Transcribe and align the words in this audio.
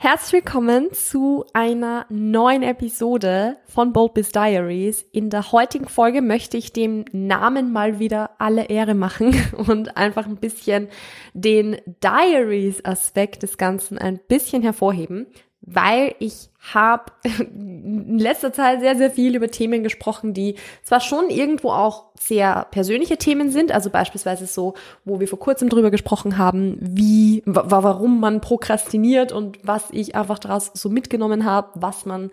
Herzlich 0.00 0.44
willkommen 0.44 0.92
zu 0.92 1.44
einer 1.54 2.06
neuen 2.08 2.62
Episode 2.62 3.56
von 3.66 3.92
Bold 3.92 4.14
Biz 4.14 4.30
Diaries. 4.30 5.04
In 5.10 5.28
der 5.28 5.50
heutigen 5.50 5.88
Folge 5.88 6.22
möchte 6.22 6.56
ich 6.56 6.72
dem 6.72 7.04
Namen 7.10 7.72
mal 7.72 7.98
wieder 7.98 8.30
alle 8.38 8.66
Ehre 8.66 8.94
machen 8.94 9.34
und 9.56 9.96
einfach 9.96 10.26
ein 10.26 10.36
bisschen 10.36 10.86
den 11.34 11.78
Diaries-Aspekt 12.04 13.42
des 13.42 13.58
Ganzen 13.58 13.98
ein 13.98 14.20
bisschen 14.28 14.62
hervorheben 14.62 15.26
weil 15.70 16.14
ich 16.18 16.48
habe 16.72 17.04
in 17.24 18.18
letzter 18.18 18.52
Zeit 18.52 18.80
sehr, 18.80 18.96
sehr 18.96 19.10
viel 19.10 19.34
über 19.36 19.48
Themen 19.48 19.82
gesprochen, 19.82 20.34
die 20.34 20.56
zwar 20.82 21.00
schon 21.00 21.30
irgendwo 21.30 21.70
auch 21.70 22.06
sehr 22.18 22.66
persönliche 22.70 23.16
Themen 23.16 23.50
sind, 23.50 23.72
also 23.72 23.90
beispielsweise 23.90 24.46
so, 24.46 24.74
wo 25.04 25.20
wir 25.20 25.28
vor 25.28 25.38
kurzem 25.38 25.68
drüber 25.68 25.90
gesprochen 25.90 26.36
haben, 26.36 26.78
wie, 26.80 27.42
warum 27.46 28.20
man 28.20 28.40
prokrastiniert 28.40 29.32
und 29.32 29.58
was 29.62 29.84
ich 29.92 30.14
einfach 30.14 30.38
daraus 30.38 30.70
so 30.74 30.88
mitgenommen 30.88 31.44
habe, 31.44 31.68
was 31.74 32.06
man 32.06 32.30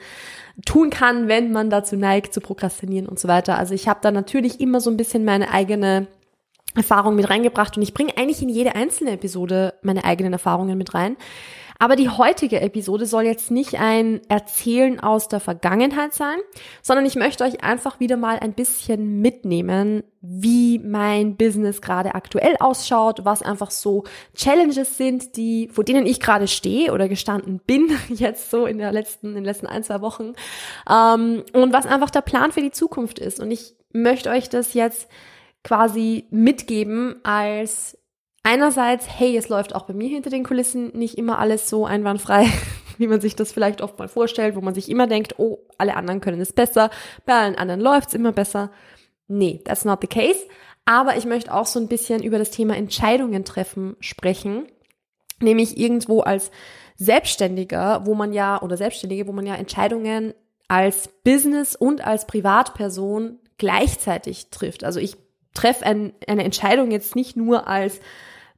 tun 0.66 0.90
kann, 0.90 1.28
wenn 1.28 1.52
man 1.52 1.70
dazu 1.70 1.95
neigt 1.95 2.34
zu 2.34 2.42
prokrastinieren 2.42 3.08
und 3.08 3.20
so 3.20 3.28
weiter. 3.28 3.58
Also 3.58 3.73
ich 3.73 3.88
habe 3.88 4.00
da 4.02 4.12
natürlich 4.12 4.59
immer 4.59 4.81
so 4.81 4.90
ein 4.90 4.98
bisschen 4.98 5.26
meine 5.26 5.52
eigene 5.52 6.08
Erfahrung 6.76 7.16
mit 7.16 7.30
reingebracht 7.30 7.78
und 7.78 7.84
ich 7.84 7.94
bringe 7.94 8.18
eigentlich 8.18 8.42
in 8.42 8.50
jede 8.50 8.76
einzelne 8.76 9.12
Episode 9.12 9.74
meine 9.82 10.04
eigenen 10.04 10.34
Erfahrungen 10.34 10.78
mit 10.78 10.94
rein. 10.94 11.18
Aber 11.78 11.96
die 11.96 12.10
heutige 12.10 12.62
Episode 12.62 13.06
soll 13.06 13.24
jetzt 13.24 13.52
nicht 13.52 13.76
ein 13.76 14.22
Erzählen 14.30 15.00
aus 15.00 15.28
der 15.28 15.42
Vergangenheit 15.42 16.14
sein, 16.14 16.38
sondern 16.82 17.06
ich 17.06 17.16
möchte 17.16 17.44
euch 17.44 17.64
einfach 17.64 18.00
wieder 18.00 18.16
mal 18.16 18.40
ein 18.40 18.54
bisschen 18.54 19.20
mitnehmen, 19.22 20.04
wie 20.22 20.80
mein 20.80 21.36
Business 21.36 21.82
gerade 21.82 22.16
aktuell 22.16 22.56
ausschaut, 22.60 23.26
was 23.26 23.42
einfach 23.42 23.72
so 23.72 24.06
Challenges 24.36 24.98
sind, 24.98 25.36
die, 25.36 25.70
vor 25.72 25.84
denen 25.84 26.06
ich 26.06 26.20
gerade 26.22 26.48
stehe 26.48 26.94
oder 26.94 27.10
gestanden 27.10 27.60
bin, 27.60 27.92
jetzt 28.10 28.50
so 28.50 28.66
in 28.66 28.78
der 28.78 28.94
letzten, 28.94 29.30
in 29.30 29.36
den 29.36 29.46
letzten 29.46 29.68
ein, 29.68 29.84
zwei 29.84 30.00
Wochen, 30.00 30.34
ähm, 30.90 31.44
und 31.52 31.73
was 31.73 31.86
einfach 31.86 32.10
der 32.10 32.22
Plan 32.22 32.54
für 32.54 32.62
die 32.62 32.72
Zukunft 32.72 33.20
ist. 33.20 33.42
Und 33.42 33.52
ich 33.52 33.76
möchte 33.92 34.30
euch 34.30 34.50
das 34.50 34.73
jetzt 34.73 35.10
quasi 35.66 36.27
mitgeben 36.30 37.16
als 37.23 37.97
einerseits, 38.44 39.08
hey, 39.09 39.35
es 39.35 39.49
läuft 39.49 39.73
auch 39.73 39.88
bei 39.88 39.94
mir 39.94 40.08
hinter 40.08 40.30
den 40.30 40.44
Kulissen 40.44 40.95
nicht 40.95 41.17
immer 41.17 41.39
alles 41.39 41.67
so 41.67 41.85
einwandfrei, 41.85 42.47
wie 42.99 43.08
man 43.08 43.19
sich 43.19 43.35
das 43.35 43.52
vielleicht 43.52 43.81
oft 43.81 43.97
mal 43.97 44.08
vorstellt, 44.08 44.55
wo 44.55 44.61
man 44.61 44.75
sich 44.75 44.89
immer 44.89 45.08
denkt, 45.08 45.39
oh, 45.39 45.58
alle 45.80 45.97
anderen 45.97 46.21
können 46.21 46.39
es 46.39 46.53
besser, 46.53 46.91
bei 47.25 47.33
allen 47.33 47.55
anderen 47.55 47.81
läuft's 47.81 48.13
immer 48.13 48.31
besser. 48.31 48.71
Nee, 49.27 49.59
that's 49.66 49.86
not 49.86 49.99
the 50.02 50.08
case. 50.08 50.39
Aber 50.86 51.17
ich 51.17 51.25
möchte 51.25 51.52
auch 51.52 51.66
so 51.66 51.80
ein 51.80 51.88
bisschen 51.88 52.21
über 52.21 52.38
das 52.38 52.52
Thema 52.52 52.77
Entscheidungen 52.77 53.43
treffen 53.43 53.97
sprechen, 53.99 54.67
nämlich 55.41 55.80
irgendwo 55.80 56.21
als 56.21 56.52
Selbstständiger, 56.95 58.05
wo 58.05 58.13
man 58.13 58.33
ja, 58.33 58.61
oder 58.61 58.77
Selbstständige, 58.77 59.25
wo 59.25 59.31
man 59.31 59.47
ja 59.47 59.55
Entscheidungen 59.55 60.36
als 60.67 61.09
Business 61.23 61.75
und 61.75 62.05
als 62.05 62.27
Privatperson 62.27 63.39
gleichzeitig 63.58 64.52
trifft. 64.52 64.83
Also 64.83 64.99
ich 64.99 65.25
treffe 65.56 65.86
ein, 65.86 66.14
eine 66.28 66.44
Entscheidung 66.44 66.92
jetzt 66.92 67.16
nicht 67.16 67.36
nur 67.36 67.67
als 67.67 68.00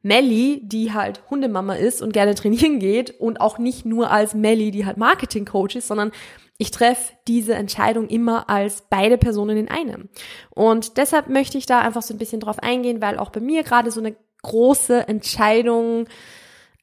Melly, 0.03 0.61
die 0.63 0.93
halt 0.93 1.21
Hundemama 1.29 1.75
ist 1.75 2.01
und 2.01 2.13
gerne 2.13 2.35
trainieren 2.35 2.79
geht 2.79 3.19
und 3.19 3.41
auch 3.41 3.57
nicht 3.57 3.85
nur 3.85 4.11
als 4.11 4.33
Melly, 4.33 4.71
die 4.71 4.85
halt 4.85 4.97
Marketing-Coach 4.97 5.77
ist, 5.77 5.87
sondern 5.87 6.11
ich 6.57 6.71
treffe 6.71 7.13
diese 7.27 7.53
Entscheidung 7.53 8.07
immer 8.07 8.49
als 8.49 8.83
beide 8.89 9.17
Personen 9.17 9.57
in 9.57 9.69
einem. 9.69 10.09
Und 10.49 10.97
deshalb 10.97 11.29
möchte 11.29 11.57
ich 11.57 11.65
da 11.67 11.79
einfach 11.79 12.01
so 12.01 12.13
ein 12.13 12.17
bisschen 12.17 12.39
drauf 12.39 12.59
eingehen, 12.59 13.01
weil 13.01 13.19
auch 13.19 13.29
bei 13.29 13.39
mir 13.39 13.63
gerade 13.63 13.91
so 13.91 13.99
eine 13.99 14.15
große 14.41 15.07
Entscheidung 15.07 16.07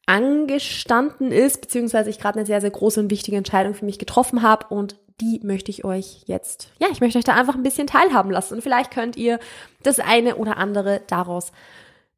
angestanden 0.06 1.32
ist, 1.32 1.62
beziehungsweise 1.62 2.10
ich 2.10 2.18
gerade 2.18 2.38
eine 2.38 2.46
sehr, 2.46 2.60
sehr 2.60 2.70
große 2.70 3.00
und 3.00 3.10
wichtige 3.10 3.36
Entscheidung 3.36 3.74
für 3.74 3.84
mich 3.84 3.98
getroffen 3.98 4.42
habe 4.42 4.66
und 4.72 4.96
die 5.20 5.40
möchte 5.42 5.70
ich 5.70 5.84
euch 5.84 6.22
jetzt, 6.26 6.68
ja, 6.78 6.88
ich 6.90 7.00
möchte 7.00 7.18
euch 7.18 7.24
da 7.24 7.34
einfach 7.34 7.54
ein 7.54 7.62
bisschen 7.62 7.86
teilhaben 7.86 8.30
lassen 8.30 8.54
und 8.54 8.62
vielleicht 8.62 8.90
könnt 8.90 9.16
ihr 9.16 9.38
das 9.82 10.00
eine 10.00 10.36
oder 10.36 10.56
andere 10.56 11.02
daraus 11.06 11.52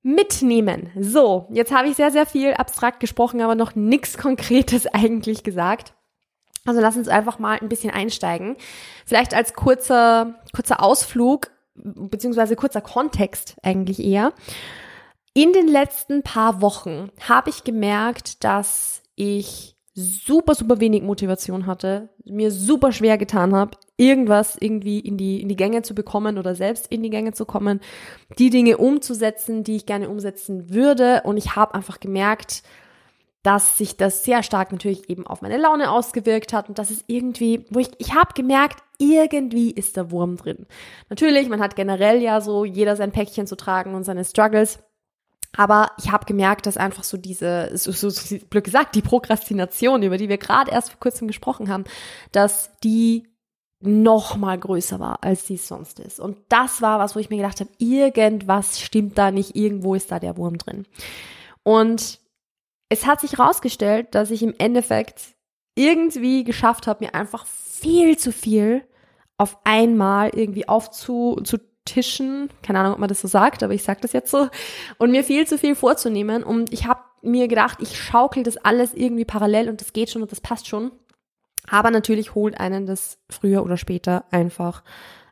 mitnehmen. 0.02 0.90
So, 0.98 1.46
jetzt 1.50 1.72
habe 1.72 1.88
ich 1.88 1.96
sehr, 1.96 2.10
sehr 2.10 2.26
viel 2.26 2.54
abstrakt 2.54 3.00
gesprochen, 3.00 3.40
aber 3.42 3.54
noch 3.54 3.74
nichts 3.74 4.16
Konkretes 4.16 4.86
eigentlich 4.92 5.42
gesagt. 5.42 5.92
Also 6.64 6.80
lass 6.80 6.96
uns 6.96 7.08
einfach 7.08 7.38
mal 7.38 7.58
ein 7.60 7.68
bisschen 7.68 7.90
einsteigen. 7.90 8.56
Vielleicht 9.04 9.34
als 9.34 9.54
kurzer, 9.54 10.34
kurzer 10.54 10.82
Ausflug, 10.82 11.50
beziehungsweise 11.74 12.56
kurzer 12.56 12.80
Kontext 12.80 13.56
eigentlich 13.62 14.02
eher. 14.02 14.32
In 15.34 15.52
den 15.52 15.68
letzten 15.68 16.22
paar 16.22 16.62
Wochen 16.62 17.10
habe 17.28 17.50
ich 17.50 17.62
gemerkt, 17.62 18.42
dass 18.42 19.02
ich 19.16 19.75
super, 19.96 20.54
super 20.54 20.78
wenig 20.78 21.02
Motivation 21.02 21.64
hatte, 21.66 22.10
mir 22.24 22.50
super 22.50 22.92
schwer 22.92 23.16
getan 23.16 23.54
habe, 23.54 23.78
irgendwas 23.96 24.58
irgendwie 24.60 25.00
in 25.00 25.16
die, 25.16 25.40
in 25.40 25.48
die 25.48 25.56
Gänge 25.56 25.80
zu 25.80 25.94
bekommen 25.94 26.36
oder 26.36 26.54
selbst 26.54 26.86
in 26.88 27.02
die 27.02 27.08
Gänge 27.08 27.32
zu 27.32 27.46
kommen, 27.46 27.80
die 28.38 28.50
Dinge 28.50 28.76
umzusetzen, 28.76 29.64
die 29.64 29.76
ich 29.76 29.86
gerne 29.86 30.10
umsetzen 30.10 30.68
würde. 30.68 31.22
Und 31.24 31.38
ich 31.38 31.56
habe 31.56 31.74
einfach 31.74 31.98
gemerkt, 31.98 32.62
dass 33.42 33.78
sich 33.78 33.96
das 33.96 34.22
sehr 34.22 34.42
stark 34.42 34.70
natürlich 34.70 35.08
eben 35.08 35.26
auf 35.26 35.40
meine 35.40 35.56
Laune 35.56 35.90
ausgewirkt 35.90 36.52
hat 36.52 36.68
und 36.68 36.78
dass 36.78 36.90
es 36.90 37.02
irgendwie, 37.06 37.64
wo 37.70 37.78
ich, 37.78 37.88
ich 37.96 38.14
habe 38.14 38.34
gemerkt, 38.34 38.82
irgendwie 38.98 39.70
ist 39.70 39.96
der 39.96 40.10
Wurm 40.10 40.36
drin. 40.36 40.66
Natürlich, 41.08 41.48
man 41.48 41.60
hat 41.60 41.74
generell 41.74 42.20
ja 42.20 42.42
so 42.42 42.66
jeder 42.66 42.96
sein 42.96 43.12
Päckchen 43.12 43.46
zu 43.46 43.56
tragen 43.56 43.94
und 43.94 44.04
seine 44.04 44.26
Struggles. 44.26 44.80
Aber 45.56 45.90
ich 45.98 46.10
habe 46.10 46.26
gemerkt, 46.26 46.66
dass 46.66 46.76
einfach 46.76 47.04
so 47.04 47.16
diese, 47.16 47.70
so, 47.74 47.92
so, 47.92 48.10
so 48.10 48.36
blöd 48.50 48.64
gesagt, 48.64 48.94
die 48.94 49.02
Prokrastination, 49.02 50.02
über 50.02 50.18
die 50.18 50.28
wir 50.28 50.38
gerade 50.38 50.70
erst 50.70 50.90
vor 50.90 51.00
kurzem 51.00 51.26
gesprochen 51.26 51.68
haben, 51.68 51.84
dass 52.32 52.70
die 52.84 53.26
noch 53.80 54.36
mal 54.36 54.58
größer 54.58 54.98
war, 55.00 55.22
als 55.22 55.46
sie 55.46 55.56
sonst 55.56 56.00
ist. 56.00 56.18
Und 56.18 56.38
das 56.48 56.80
war 56.82 56.98
was, 56.98 57.14
wo 57.14 57.20
ich 57.20 57.30
mir 57.30 57.36
gedacht 57.36 57.60
habe, 57.60 57.70
irgendwas 57.78 58.80
stimmt 58.80 59.18
da 59.18 59.30
nicht, 59.30 59.54
irgendwo 59.54 59.94
ist 59.94 60.10
da 60.10 60.18
der 60.18 60.36
Wurm 60.36 60.58
drin. 60.58 60.86
Und 61.62 62.20
es 62.88 63.06
hat 63.06 63.20
sich 63.20 63.38
herausgestellt, 63.38 64.14
dass 64.14 64.30
ich 64.30 64.42
im 64.42 64.54
Endeffekt 64.58 65.34
irgendwie 65.74 66.44
geschafft 66.44 66.86
habe, 66.86 67.04
mir 67.04 67.14
einfach 67.14 67.46
viel 67.46 68.16
zu 68.16 68.32
viel 68.32 68.86
auf 69.36 69.58
einmal 69.64 70.30
irgendwie 70.30 70.68
aufzu 70.68 71.38
Tischen, 71.86 72.50
keine 72.62 72.80
Ahnung, 72.80 72.92
ob 72.92 72.98
man 72.98 73.08
das 73.08 73.22
so 73.22 73.28
sagt, 73.28 73.62
aber 73.62 73.72
ich 73.72 73.82
sage 73.82 74.00
das 74.02 74.12
jetzt 74.12 74.30
so, 74.30 74.48
und 74.98 75.10
mir 75.10 75.24
viel 75.24 75.46
zu 75.46 75.56
viel 75.56 75.74
vorzunehmen. 75.74 76.42
Und 76.42 76.72
ich 76.72 76.86
habe 76.86 77.00
mir 77.22 77.48
gedacht, 77.48 77.78
ich 77.80 77.98
schaukel 77.98 78.42
das 78.42 78.58
alles 78.58 78.92
irgendwie 78.92 79.24
parallel 79.24 79.70
und 79.70 79.80
das 79.80 79.94
geht 79.94 80.10
schon 80.10 80.22
und 80.22 80.30
das 80.32 80.40
passt 80.40 80.68
schon. 80.68 80.92
Aber 81.68 81.90
natürlich 81.90 82.34
holt 82.34 82.60
einen 82.60 82.86
das 82.86 83.18
früher 83.30 83.64
oder 83.64 83.76
später 83.76 84.24
einfach 84.30 84.82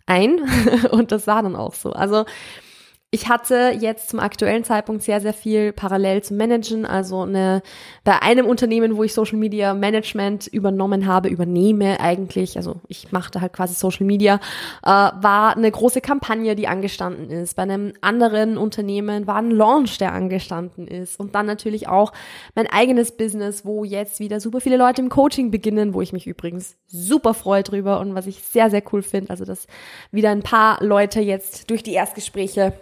ein. 0.07 0.41
und 0.91 1.13
das 1.13 1.27
war 1.27 1.43
dann 1.43 1.57
auch 1.57 1.75
so. 1.75 1.93
Also 1.93 2.25
ich 3.15 3.29
hatte 3.29 3.73
jetzt 3.79 4.09
zum 4.09 4.19
aktuellen 4.19 4.65
Zeitpunkt 4.65 5.05
sehr, 5.05 5.21
sehr 5.21 5.33
viel 5.33 5.73
parallel 5.73 6.25
zu 6.25 6.35
managen. 6.35 6.85
Also 6.85 7.21
eine, 7.21 7.63
bei 8.03 8.21
einem 8.23 8.45
Unternehmen, 8.47 8.97
wo 8.97 9.05
ich 9.05 9.15
Social 9.15 9.39
Media 9.39 9.73
Management 9.73 10.49
übernommen 10.49 11.07
habe, 11.07 11.29
übernehme 11.29 12.01
eigentlich, 12.01 12.57
also 12.57 12.81
ich 12.89 13.13
machte 13.13 13.41
halt 13.41 13.53
quasi 13.53 13.73
Social 13.75 14.05
Media, 14.05 14.41
äh, 14.83 14.89
war 14.89 15.57
eine 15.57 15.71
große 15.71 16.01
Kampagne, 16.01 16.57
die 16.57 16.67
angestanden 16.67 17.31
ist. 17.31 17.55
Bei 17.55 17.63
einem 17.63 17.93
anderen 18.01 18.59
Unternehmen 18.59 19.29
war 19.29 19.37
ein 19.37 19.53
Launch, 19.53 19.99
der 19.99 20.13
angestanden 20.13 20.89
ist. 20.89 21.21
Und 21.21 21.37
dann 21.37 21.47
natürlich 21.47 21.87
auch 21.87 22.13
mein 22.57 22.67
eigenes 22.67 23.13
Business, 23.17 23.65
wo 23.65 23.85
jetzt 23.85 24.19
wieder 24.19 24.41
super 24.41 24.61
viele 24.61 24.77
Leute 24.77 25.01
im 25.03 25.09
Coaching 25.09 25.53
beginnen, 25.53 25.95
wo 25.95 26.01
ich 26.01 26.13
mich 26.13 26.27
übrigens 26.27 26.75
super 26.89 27.33
freue 27.33 27.63
drüber 27.63 28.01
und 28.01 28.17
was 28.17 28.27
ich 28.27 28.43
sehr, 28.43 28.71
sehr 28.71 28.83
cool 28.93 29.03
finde. 29.03 29.31
Also, 29.31 29.45
dass 29.45 29.69
wieder 30.11 30.31
ein 30.31 30.43
paar 30.43 30.83
Leute 30.83 31.21
jetzt 31.21 31.71
durch 31.71 31.85
die 31.85 31.93
Erstgespräche 31.93 32.73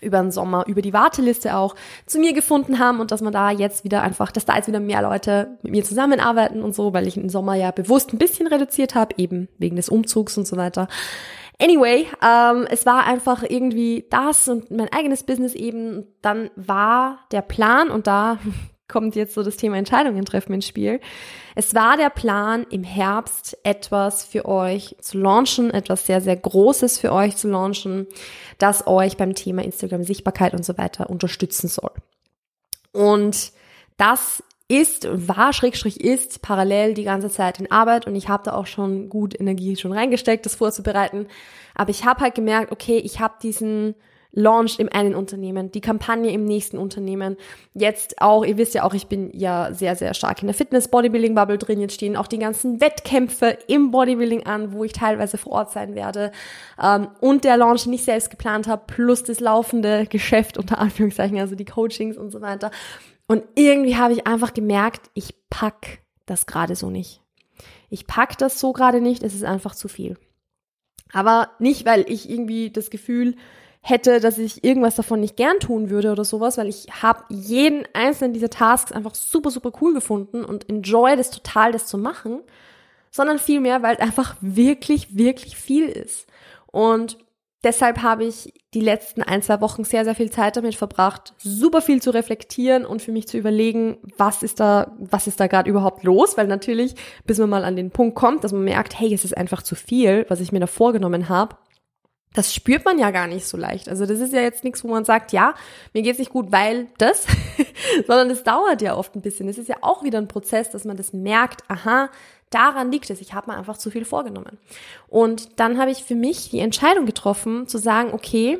über 0.00 0.20
den 0.20 0.30
Sommer, 0.30 0.64
über 0.66 0.82
die 0.82 0.92
Warteliste 0.92 1.56
auch 1.56 1.74
zu 2.06 2.18
mir 2.18 2.32
gefunden 2.32 2.78
haben 2.78 3.00
und 3.00 3.10
dass 3.10 3.22
man 3.22 3.32
da 3.32 3.50
jetzt 3.50 3.84
wieder 3.84 4.02
einfach, 4.02 4.32
dass 4.32 4.44
da 4.44 4.56
jetzt 4.56 4.68
wieder 4.68 4.80
mehr 4.80 5.02
Leute 5.02 5.58
mit 5.62 5.72
mir 5.72 5.84
zusammenarbeiten 5.84 6.62
und 6.62 6.74
so, 6.74 6.92
weil 6.92 7.06
ich 7.06 7.16
im 7.16 7.28
Sommer 7.28 7.54
ja 7.54 7.70
bewusst 7.70 8.12
ein 8.12 8.18
bisschen 8.18 8.46
reduziert 8.46 8.94
habe, 8.94 9.14
eben 9.18 9.48
wegen 9.58 9.76
des 9.76 9.88
Umzugs 9.88 10.36
und 10.36 10.46
so 10.46 10.56
weiter. 10.56 10.88
Anyway, 11.60 12.06
ähm, 12.20 12.66
es 12.68 12.84
war 12.84 13.06
einfach 13.06 13.44
irgendwie 13.48 14.06
das 14.10 14.48
und 14.48 14.70
mein 14.70 14.92
eigenes 14.92 15.22
Business 15.22 15.54
eben. 15.54 16.04
Dann 16.20 16.50
war 16.56 17.20
der 17.30 17.42
Plan 17.42 17.90
und 17.90 18.06
da 18.06 18.38
kommt 18.88 19.16
jetzt 19.16 19.34
so 19.34 19.42
das 19.42 19.56
Thema 19.56 19.76
Entscheidungen 19.76 20.24
treffen 20.24 20.52
ins 20.52 20.66
Spiel. 20.66 21.00
Es 21.54 21.74
war 21.74 21.96
der 21.96 22.10
Plan, 22.10 22.66
im 22.70 22.84
Herbst 22.84 23.56
etwas 23.62 24.24
für 24.24 24.44
euch 24.44 24.96
zu 25.00 25.18
launchen, 25.18 25.70
etwas 25.70 26.06
sehr, 26.06 26.20
sehr 26.20 26.36
Großes 26.36 26.98
für 26.98 27.12
euch 27.12 27.36
zu 27.36 27.48
launchen, 27.48 28.06
das 28.58 28.86
euch 28.86 29.16
beim 29.16 29.34
Thema 29.34 29.62
Instagram 29.62 30.04
Sichtbarkeit 30.04 30.52
und 30.52 30.64
so 30.64 30.76
weiter 30.76 31.08
unterstützen 31.08 31.68
soll. 31.68 31.92
Und 32.92 33.52
das 33.96 34.42
ist, 34.68 35.06
war, 35.10 35.52
Schrägstrich 35.52 36.00
ist, 36.00 36.42
parallel 36.42 36.94
die 36.94 37.04
ganze 37.04 37.30
Zeit 37.30 37.60
in 37.60 37.70
Arbeit 37.70 38.06
und 38.06 38.16
ich 38.16 38.28
habe 38.28 38.44
da 38.44 38.54
auch 38.54 38.66
schon 38.66 39.08
gut 39.08 39.38
Energie 39.38 39.76
schon 39.76 39.92
reingesteckt, 39.92 40.46
das 40.46 40.54
vorzubereiten. 40.54 41.26
Aber 41.74 41.90
ich 41.90 42.04
habe 42.04 42.20
halt 42.20 42.34
gemerkt, 42.34 42.72
okay, 42.72 42.98
ich 42.98 43.20
habe 43.20 43.34
diesen 43.42 43.94
Launch 44.34 44.78
im 44.78 44.88
einen 44.92 45.14
Unternehmen, 45.14 45.70
die 45.70 45.80
Kampagne 45.80 46.32
im 46.32 46.44
nächsten 46.44 46.76
Unternehmen. 46.76 47.36
Jetzt 47.72 48.20
auch, 48.20 48.44
ihr 48.44 48.58
wisst 48.58 48.74
ja 48.74 48.82
auch, 48.82 48.92
ich 48.92 49.06
bin 49.06 49.30
ja 49.32 49.72
sehr, 49.72 49.94
sehr 49.94 50.12
stark 50.12 50.42
in 50.42 50.48
der 50.48 50.54
Fitness-Bodybuilding-Bubble 50.54 51.58
drin. 51.58 51.80
Jetzt 51.80 51.94
stehen 51.94 52.16
auch 52.16 52.26
die 52.26 52.38
ganzen 52.38 52.80
Wettkämpfe 52.80 53.58
im 53.68 53.92
Bodybuilding 53.92 54.44
an, 54.44 54.72
wo 54.72 54.84
ich 54.84 54.92
teilweise 54.92 55.38
vor 55.38 55.52
Ort 55.52 55.72
sein 55.72 55.94
werde. 55.94 56.32
Ähm, 56.82 57.08
und 57.20 57.44
der 57.44 57.56
Launch, 57.56 57.84
den 57.84 57.92
ich 57.92 58.04
selbst 58.04 58.30
geplant 58.30 58.66
habe, 58.66 58.82
plus 58.86 59.22
das 59.22 59.40
laufende 59.40 60.06
Geschäft 60.06 60.58
unter 60.58 60.78
Anführungszeichen, 60.78 61.38
also 61.38 61.54
die 61.54 61.64
Coachings 61.64 62.16
und 62.16 62.30
so 62.30 62.40
weiter. 62.40 62.70
Und 63.26 63.44
irgendwie 63.54 63.96
habe 63.96 64.12
ich 64.14 64.26
einfach 64.26 64.52
gemerkt, 64.52 65.10
ich 65.14 65.34
pack 65.48 66.00
das 66.26 66.46
gerade 66.46 66.74
so 66.74 66.90
nicht. 66.90 67.20
Ich 67.88 68.06
pack 68.06 68.36
das 68.38 68.58
so 68.58 68.72
gerade 68.72 69.00
nicht, 69.00 69.22
es 69.22 69.34
ist 69.34 69.44
einfach 69.44 69.74
zu 69.74 69.88
viel. 69.88 70.16
Aber 71.12 71.50
nicht, 71.60 71.86
weil 71.86 72.04
ich 72.08 72.28
irgendwie 72.28 72.70
das 72.70 72.90
Gefühl 72.90 73.36
hätte, 73.86 74.18
dass 74.18 74.38
ich 74.38 74.64
irgendwas 74.64 74.94
davon 74.94 75.20
nicht 75.20 75.36
gern 75.36 75.60
tun 75.60 75.90
würde 75.90 76.10
oder 76.10 76.24
sowas, 76.24 76.56
weil 76.56 76.68
ich 76.68 76.86
habe 77.02 77.22
jeden 77.28 77.84
einzelnen 77.92 78.32
dieser 78.32 78.48
Tasks 78.48 78.92
einfach 78.92 79.14
super, 79.14 79.50
super 79.50 79.72
cool 79.82 79.92
gefunden 79.92 80.42
und 80.42 80.70
enjoy 80.70 81.14
das 81.16 81.30
total, 81.30 81.70
das 81.70 81.86
zu 81.86 81.98
machen, 81.98 82.40
sondern 83.10 83.38
vielmehr, 83.38 83.82
weil 83.82 83.96
es 83.96 84.00
einfach 84.00 84.36
wirklich, 84.40 85.18
wirklich 85.18 85.58
viel 85.58 85.86
ist. 85.86 86.26
Und 86.68 87.18
deshalb 87.62 88.00
habe 88.00 88.24
ich 88.24 88.54
die 88.72 88.80
letzten 88.80 89.22
ein, 89.22 89.42
zwei 89.42 89.60
Wochen 89.60 89.84
sehr, 89.84 90.04
sehr 90.04 90.14
viel 90.14 90.30
Zeit 90.30 90.56
damit 90.56 90.76
verbracht, 90.76 91.34
super 91.36 91.82
viel 91.82 92.00
zu 92.00 92.08
reflektieren 92.08 92.86
und 92.86 93.02
für 93.02 93.12
mich 93.12 93.28
zu 93.28 93.36
überlegen, 93.36 93.98
was 94.16 94.42
ist 94.42 94.60
da, 94.60 94.96
was 94.98 95.26
ist 95.26 95.40
da 95.40 95.46
gerade 95.46 95.68
überhaupt 95.68 96.04
los? 96.04 96.38
Weil 96.38 96.46
natürlich, 96.46 96.94
bis 97.26 97.36
man 97.36 97.50
mal 97.50 97.64
an 97.64 97.76
den 97.76 97.90
Punkt 97.90 98.14
kommt, 98.14 98.44
dass 98.44 98.52
man 98.52 98.64
merkt, 98.64 98.98
hey, 98.98 99.12
es 99.12 99.26
ist 99.26 99.36
einfach 99.36 99.62
zu 99.62 99.74
viel, 99.74 100.24
was 100.30 100.40
ich 100.40 100.52
mir 100.52 100.60
da 100.60 100.66
vorgenommen 100.66 101.28
habe, 101.28 101.56
das 102.34 102.52
spürt 102.52 102.84
man 102.84 102.98
ja 102.98 103.12
gar 103.12 103.28
nicht 103.28 103.46
so 103.46 103.56
leicht. 103.56 103.88
Also 103.88 104.06
das 104.06 104.18
ist 104.18 104.32
ja 104.32 104.40
jetzt 104.40 104.64
nichts, 104.64 104.84
wo 104.84 104.88
man 104.88 105.04
sagt, 105.04 105.32
ja, 105.32 105.54
mir 105.92 106.02
geht's 106.02 106.18
nicht 106.18 106.32
gut, 106.32 106.50
weil 106.50 106.88
das, 106.98 107.26
sondern 108.06 108.28
es 108.28 108.42
dauert 108.42 108.82
ja 108.82 108.96
oft 108.96 109.14
ein 109.14 109.22
bisschen. 109.22 109.48
Es 109.48 109.56
ist 109.56 109.68
ja 109.68 109.76
auch 109.80 110.02
wieder 110.02 110.18
ein 110.18 110.28
Prozess, 110.28 110.68
dass 110.68 110.84
man 110.84 110.96
das 110.96 111.12
merkt, 111.12 111.62
aha, 111.70 112.10
daran 112.50 112.90
liegt 112.90 113.08
es, 113.08 113.20
ich 113.20 113.34
habe 113.34 113.52
mir 113.52 113.56
einfach 113.56 113.78
zu 113.78 113.90
viel 113.90 114.04
vorgenommen. 114.04 114.58
Und 115.08 115.60
dann 115.60 115.78
habe 115.78 115.92
ich 115.92 116.02
für 116.04 116.16
mich 116.16 116.50
die 116.50 116.58
Entscheidung 116.58 117.06
getroffen, 117.06 117.68
zu 117.68 117.78
sagen, 117.78 118.12
okay, 118.12 118.58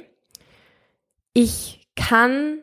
ich 1.32 1.88
kann 1.96 2.62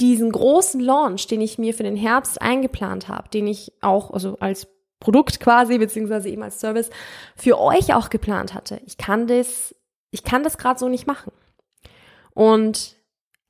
diesen 0.00 0.32
großen 0.32 0.80
Launch, 0.80 1.28
den 1.28 1.40
ich 1.40 1.58
mir 1.58 1.72
für 1.72 1.84
den 1.84 1.96
Herbst 1.96 2.42
eingeplant 2.42 3.08
habe, 3.08 3.28
den 3.28 3.46
ich 3.46 3.72
auch 3.80 4.10
also 4.12 4.36
als 4.40 4.66
Produkt 4.98 5.38
quasi, 5.38 5.78
beziehungsweise 5.78 6.28
eben 6.28 6.42
als 6.42 6.58
Service 6.58 6.90
für 7.36 7.60
euch 7.60 7.94
auch 7.94 8.10
geplant 8.10 8.54
hatte. 8.54 8.80
Ich 8.86 8.98
kann 8.98 9.28
das 9.28 9.74
ich 10.10 10.24
kann 10.24 10.42
das 10.42 10.58
gerade 10.58 10.78
so 10.78 10.88
nicht 10.88 11.06
machen. 11.06 11.32
Und 12.34 12.96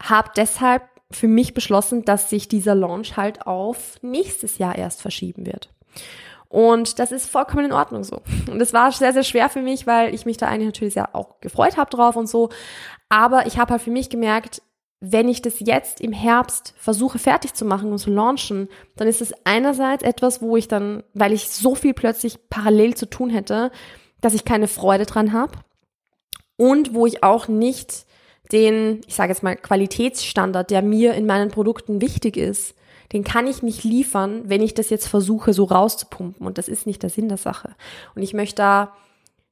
habe 0.03 0.31
deshalb 0.37 0.83
für 1.11 1.29
mich 1.29 1.55
beschlossen, 1.55 2.05
dass 2.05 2.31
sich 2.31 2.49
dieser 2.49 2.75
Launch 2.75 3.17
halt 3.17 3.47
auf 3.47 3.97
nächstes 4.03 4.59
Jahr 4.59 4.77
erst 4.77 5.01
verschieben 5.01 5.47
wird. 5.47 5.71
Und 6.49 6.99
das 6.99 7.13
ist 7.13 7.29
vollkommen 7.29 7.67
in 7.67 7.73
Ordnung 7.73 8.05
so. 8.05 8.23
Und 8.51 8.61
es 8.61 8.73
war 8.73 8.91
sehr, 8.93 9.13
sehr 9.13 9.25
schwer 9.25 9.49
für 9.51 9.61
mich, 9.61 9.87
weil 9.87 10.15
ich 10.15 10.25
mich 10.27 10.39
da 10.39 10.47
eigentlich 10.47 10.69
natürlich 10.69 10.95
ja 10.95 11.09
auch 11.13 11.41
gefreut 11.41 11.77
habe 11.77 11.91
drauf 11.91 12.17
und 12.17 12.27
so. 12.27 12.49
Aber 13.09 13.47
ich 13.47 13.59
habe 13.59 13.73
halt 13.73 13.83
für 13.83 13.91
mich 13.91 14.09
gemerkt, 14.09 14.63
wenn 15.01 15.29
ich 15.29 15.43
das 15.43 15.61
jetzt 15.61 16.01
im 16.01 16.13
Herbst 16.13 16.75
versuche 16.77 17.19
fertig 17.19 17.55
zu 17.55 17.65
machen 17.65 17.93
und 17.93 17.99
zu 17.99 18.11
launchen, 18.11 18.69
dann 18.97 19.07
ist 19.07 19.21
es 19.21 19.33
einerseits 19.45 20.03
etwas, 20.03 20.43
wo 20.43 20.57
ich 20.57 20.69
dann, 20.69 21.05
weil 21.15 21.33
ich 21.33 21.51
so 21.51 21.75
viel 21.75 21.95
plötzlich 21.95 22.49
parallel 22.49 22.95
zu 22.95 23.07
tun 23.07 23.31
hätte, 23.31 23.71
dass 24.21 24.35
ich 24.35 24.45
keine 24.45 24.67
Freude 24.67 25.07
dran 25.07 25.33
habe 25.33 25.53
und 26.59 26.93
wo 26.93 27.07
ich 27.07 27.23
auch 27.23 27.49
nicht 27.49 28.05
den, 28.53 29.01
ich 29.07 29.15
sage 29.15 29.33
jetzt 29.33 29.43
mal, 29.43 29.57
Qualitätsstandard, 29.57 30.71
der 30.71 30.83
mir 30.83 31.15
in 31.15 31.25
meinen 31.25 31.51
Produkten 31.51 32.03
wichtig 32.03 32.37
ist, 32.37 32.75
den 33.13 33.25
kann 33.25 33.47
ich 33.47 33.63
nicht 33.63 33.85
liefern, 33.85 34.43
wenn 34.47 34.61
ich 34.61 34.75
das 34.75 34.91
jetzt 34.91 35.07
versuche, 35.07 35.55
so 35.55 35.65
rauszupumpen. 35.65 36.47
Und 36.47 36.59
das 36.59 36.69
ist 36.69 36.87
nicht 36.87 37.03
der 37.03 37.11
Sinn 37.11 37.29
der 37.29 37.39
Sache. 37.39 37.75
Und 38.15 38.23
ich 38.23 38.35
möchte 38.35 38.57
da 38.57 38.95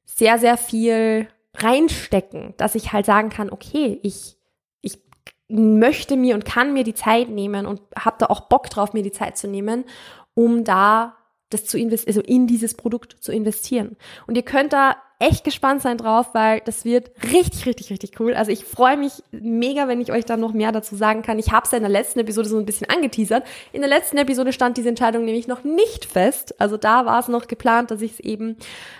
sehr, 0.05 0.37
sehr 0.37 0.57
viel 0.57 1.27
reinstecken, 1.55 2.53
dass 2.57 2.75
ich 2.75 2.93
halt 2.93 3.05
sagen 3.05 3.29
kann, 3.29 3.49
okay, 3.49 3.99
ich, 4.03 4.37
ich 4.81 4.99
möchte 5.47 6.17
mir 6.17 6.35
und 6.35 6.45
kann 6.45 6.73
mir 6.73 6.83
die 6.83 6.93
Zeit 6.93 7.29
nehmen 7.29 7.65
und 7.65 7.81
habe 7.97 8.17
da 8.19 8.27
auch 8.27 8.41
Bock 8.41 8.69
drauf, 8.69 8.93
mir 8.93 9.03
die 9.03 9.11
Zeit 9.11 9.37
zu 9.37 9.47
nehmen, 9.47 9.85
um 10.33 10.63
da 10.63 11.15
das 11.49 11.65
zu 11.65 11.79
investieren, 11.79 12.17
also 12.17 12.21
in 12.27 12.45
dieses 12.45 12.75
Produkt 12.75 13.23
zu 13.23 13.31
investieren. 13.31 13.95
Und 14.27 14.35
ihr 14.35 14.43
könnt 14.43 14.73
da 14.73 14.97
echt 15.19 15.43
gespannt 15.43 15.81
sein 15.81 15.97
drauf, 15.97 16.27
weil 16.33 16.61
das 16.61 16.85
wird 16.85 17.11
richtig, 17.23 17.65
richtig, 17.65 17.89
richtig 17.89 18.19
cool. 18.19 18.35
Also 18.35 18.51
ich 18.51 18.65
freue 18.65 18.97
mich 18.97 19.23
mega, 19.31 19.87
wenn 19.87 19.99
ich 19.99 20.11
euch 20.11 20.25
da 20.25 20.37
noch 20.37 20.53
mehr 20.53 20.71
dazu 20.71 20.95
sagen 20.95 21.23
kann. 21.23 21.39
Ich 21.39 21.51
habe 21.51 21.65
es 21.65 21.71
ja 21.71 21.77
in 21.77 21.83
der 21.83 21.91
letzten 21.91 22.19
Episode 22.19 22.47
so 22.47 22.57
ein 22.57 22.65
bisschen 22.65 22.87
angeteasert. 22.89 23.43
In 23.73 23.81
der 23.81 23.89
letzten 23.89 24.17
Episode 24.17 24.53
stand 24.53 24.77
diese 24.77 24.89
Entscheidung 24.89 25.25
nämlich 25.25 25.47
noch 25.47 25.63
nicht 25.63 26.05
fest. 26.05 26.59
Also 26.61 26.77
da 26.77 27.07
war 27.07 27.19
es 27.19 27.29
noch 27.29 27.47
geplant, 27.47 27.89
dass 27.89 28.01
ich 28.01 28.13
es 28.13 28.19
eben 28.19 28.57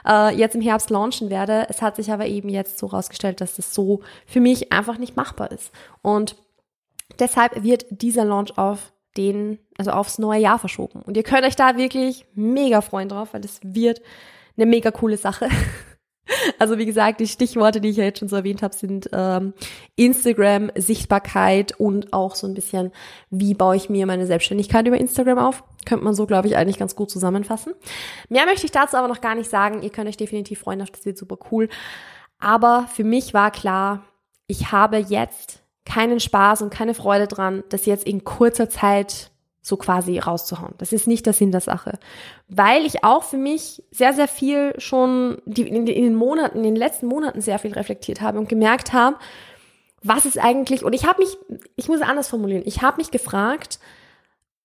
äh, 0.07 0.35
jetzt 0.35 0.55
im 0.55 0.61
Herbst 0.61 0.89
launchen 0.89 1.29
werde. 1.29 1.67
Es 1.69 1.83
hat 1.83 1.95
sich 1.95 2.11
aber 2.11 2.25
eben 2.25 2.49
jetzt 2.49 2.79
so 2.79 2.87
rausgestellt, 2.87 3.39
dass 3.39 3.55
das 3.55 3.75
so 3.75 4.01
für 4.25 4.39
mich 4.39 4.71
einfach 4.71 4.97
nicht 4.97 5.15
machbar 5.15 5.51
ist. 5.51 5.71
Und 6.01 6.35
deshalb 7.19 7.63
wird 7.63 7.85
dieser 7.89 8.25
Launch 8.25 8.57
auf 8.57 8.91
den, 9.17 9.59
also 9.77 9.91
aufs 9.91 10.17
neue 10.17 10.41
Jahr 10.41 10.57
verschoben. 10.57 11.03
Und 11.03 11.15
ihr 11.15 11.23
könnt 11.23 11.45
euch 11.45 11.55
da 11.55 11.77
wirklich 11.77 12.25
mega 12.33 12.81
freuen 12.81 13.09
drauf, 13.09 13.33
weil 13.33 13.45
es 13.45 13.59
wird 13.63 14.01
eine 14.55 14.65
mega 14.65 14.89
coole 14.89 15.17
Sache. 15.17 15.49
Also 16.59 16.77
wie 16.77 16.85
gesagt, 16.85 17.19
die 17.19 17.27
Stichworte, 17.27 17.81
die 17.81 17.89
ich 17.89 17.97
ja 17.97 18.03
jetzt 18.03 18.19
schon 18.19 18.27
so 18.27 18.35
erwähnt 18.35 18.61
habe, 18.61 18.75
sind 18.75 19.09
ähm, 19.13 19.53
Instagram, 19.95 20.71
Sichtbarkeit 20.75 21.79
und 21.79 22.13
auch 22.13 22.35
so 22.35 22.47
ein 22.47 22.53
bisschen, 22.53 22.91
wie 23.29 23.53
baue 23.53 23.75
ich 23.75 23.89
mir 23.89 24.05
meine 24.05 24.25
Selbstständigkeit 24.25 24.87
über 24.87 24.97
Instagram 24.97 25.37
auf. 25.37 25.63
Könnte 25.85 26.03
man 26.03 26.13
so, 26.15 26.25
glaube 26.25 26.47
ich, 26.47 26.57
eigentlich 26.57 26.79
ganz 26.79 26.95
gut 26.95 27.09
zusammenfassen. 27.09 27.73
Mehr 28.29 28.45
möchte 28.45 28.65
ich 28.65 28.71
dazu 28.71 28.97
aber 28.97 29.07
noch 29.07 29.21
gar 29.21 29.35
nicht 29.35 29.49
sagen. 29.49 29.83
Ihr 29.83 29.89
könnt 29.89 30.09
euch 30.09 30.17
definitiv 30.17 30.59
freuen, 30.59 30.79
das 30.79 30.89
wird 31.05 31.17
super 31.17 31.37
cool. 31.51 31.69
Aber 32.39 32.87
für 32.93 33.03
mich 33.03 33.33
war 33.33 33.51
klar, 33.51 34.03
ich 34.47 34.71
habe 34.71 34.97
jetzt 34.97 35.63
keinen 35.85 36.19
Spaß 36.19 36.61
und 36.61 36.69
keine 36.69 36.93
Freude 36.93 37.27
dran, 37.27 37.63
das 37.69 37.85
jetzt 37.85 38.05
in 38.05 38.23
kurzer 38.23 38.69
Zeit 38.69 39.31
so 39.67 39.77
quasi 39.77 40.19
rauszuhauen. 40.19 40.73
Das 40.77 40.93
ist 40.93 41.07
nicht 41.07 41.25
der 41.25 41.33
Sinn 41.33 41.51
der 41.51 41.61
Sache. 41.61 41.99
Weil 42.47 42.85
ich 42.85 43.03
auch 43.03 43.23
für 43.23 43.37
mich 43.37 43.83
sehr, 43.91 44.13
sehr 44.13 44.27
viel 44.27 44.73
schon 44.79 45.37
in, 45.45 45.85
den 45.85 46.15
Monaten, 46.15 46.59
in 46.59 46.63
den 46.63 46.75
letzten 46.75 47.07
Monaten 47.07 47.41
sehr 47.41 47.59
viel 47.59 47.73
reflektiert 47.73 48.21
habe 48.21 48.39
und 48.39 48.49
gemerkt 48.49 48.93
habe, 48.93 49.17
was 50.03 50.25
ist 50.25 50.39
eigentlich, 50.39 50.83
und 50.83 50.93
ich 50.93 51.05
habe 51.05 51.21
mich, 51.21 51.37
ich 51.75 51.87
muss 51.87 51.97
es 51.97 52.07
anders 52.07 52.29
formulieren, 52.29 52.63
ich 52.65 52.81
habe 52.81 52.97
mich 52.97 53.11
gefragt, 53.11 53.79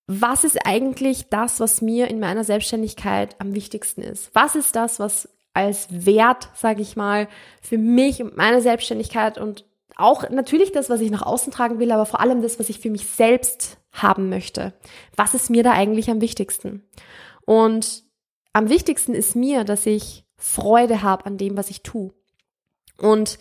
was 0.06 0.44
ist 0.44 0.66
eigentlich 0.66 1.28
das, 1.30 1.58
was 1.58 1.82
mir 1.82 2.08
in 2.08 2.20
meiner 2.20 2.44
Selbstständigkeit 2.44 3.36
am 3.40 3.54
wichtigsten 3.54 4.02
ist? 4.02 4.30
Was 4.34 4.54
ist 4.54 4.76
das, 4.76 5.00
was 5.00 5.28
als 5.54 5.88
Wert, 5.90 6.48
sage 6.54 6.82
ich 6.82 6.96
mal, 6.96 7.28
für 7.60 7.78
mich 7.78 8.22
und 8.22 8.36
meine 8.36 8.60
Selbstständigkeit 8.60 9.38
und 9.38 9.64
auch 9.96 10.28
natürlich 10.30 10.72
das, 10.72 10.90
was 10.90 11.00
ich 11.00 11.10
nach 11.10 11.22
außen 11.22 11.52
tragen 11.52 11.78
will, 11.78 11.92
aber 11.92 12.06
vor 12.06 12.20
allem 12.20 12.42
das, 12.42 12.58
was 12.58 12.68
ich 12.68 12.78
für 12.78 12.90
mich 12.90 13.06
selbst 13.06 13.78
haben 13.92 14.28
möchte. 14.28 14.72
Was 15.16 15.34
ist 15.34 15.50
mir 15.50 15.62
da 15.62 15.72
eigentlich 15.72 16.10
am 16.10 16.20
wichtigsten? 16.20 16.82
Und 17.44 18.04
am 18.52 18.68
wichtigsten 18.68 19.14
ist 19.14 19.36
mir, 19.36 19.64
dass 19.64 19.86
ich 19.86 20.24
Freude 20.36 21.02
habe 21.02 21.26
an 21.26 21.38
dem, 21.38 21.56
was 21.56 21.70
ich 21.70 21.82
tue. 21.82 22.12
Und 22.98 23.38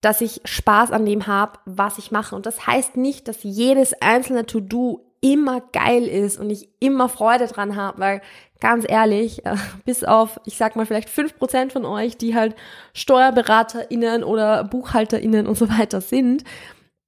dass 0.00 0.20
ich 0.20 0.40
Spaß 0.44 0.90
an 0.90 1.06
dem 1.06 1.26
habe, 1.26 1.58
was 1.64 1.98
ich 1.98 2.10
mache. 2.10 2.34
Und 2.34 2.46
das 2.46 2.66
heißt 2.66 2.96
nicht, 2.96 3.28
dass 3.28 3.42
jedes 3.42 3.94
einzelne 4.00 4.46
To-Do 4.46 5.06
immer 5.20 5.60
geil 5.72 6.08
ist 6.08 6.38
und 6.38 6.50
ich 6.50 6.68
immer 6.80 7.08
Freude 7.08 7.46
dran 7.46 7.76
habe, 7.76 8.00
weil 8.00 8.22
ganz 8.60 8.84
ehrlich, 8.86 9.46
äh, 9.46 9.54
bis 9.84 10.02
auf, 10.02 10.40
ich 10.44 10.56
sag 10.56 10.74
mal 10.74 10.84
vielleicht 10.84 11.08
fünf 11.08 11.38
Prozent 11.38 11.72
von 11.72 11.84
euch, 11.84 12.16
die 12.16 12.34
halt 12.34 12.56
SteuerberaterInnen 12.92 14.24
oder 14.24 14.64
BuchhalterInnen 14.64 15.46
und 15.46 15.56
so 15.56 15.68
weiter 15.68 16.00
sind, 16.00 16.42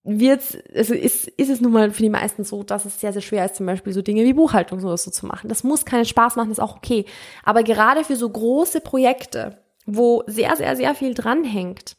wird 0.04 0.62
also 0.74 0.92
ist, 0.92 1.28
ist 1.28 1.48
es 1.48 1.60
nun 1.62 1.72
mal 1.72 1.90
für 1.90 2.02
die 2.02 2.10
meisten 2.10 2.44
so, 2.44 2.62
dass 2.62 2.84
es 2.84 3.00
sehr, 3.00 3.12
sehr 3.14 3.22
schwer 3.22 3.46
ist, 3.46 3.56
zum 3.56 3.66
Beispiel 3.66 3.94
so 3.94 4.02
Dinge 4.02 4.24
wie 4.24 4.34
Buchhaltung 4.34 4.78
so, 4.78 4.94
so 4.96 5.10
zu 5.10 5.26
machen. 5.26 5.48
Das 5.48 5.64
muss 5.64 5.86
keinen 5.86 6.04
Spaß 6.04 6.36
machen, 6.36 6.50
ist 6.50 6.60
auch 6.60 6.76
okay. 6.76 7.06
Aber 7.42 7.62
gerade 7.62 8.04
für 8.04 8.16
so 8.16 8.28
große 8.28 8.82
Projekte, 8.82 9.58
wo 9.86 10.22
sehr, 10.26 10.56
sehr, 10.56 10.76
sehr 10.76 10.94
viel 10.94 11.14
dranhängt, 11.14 11.96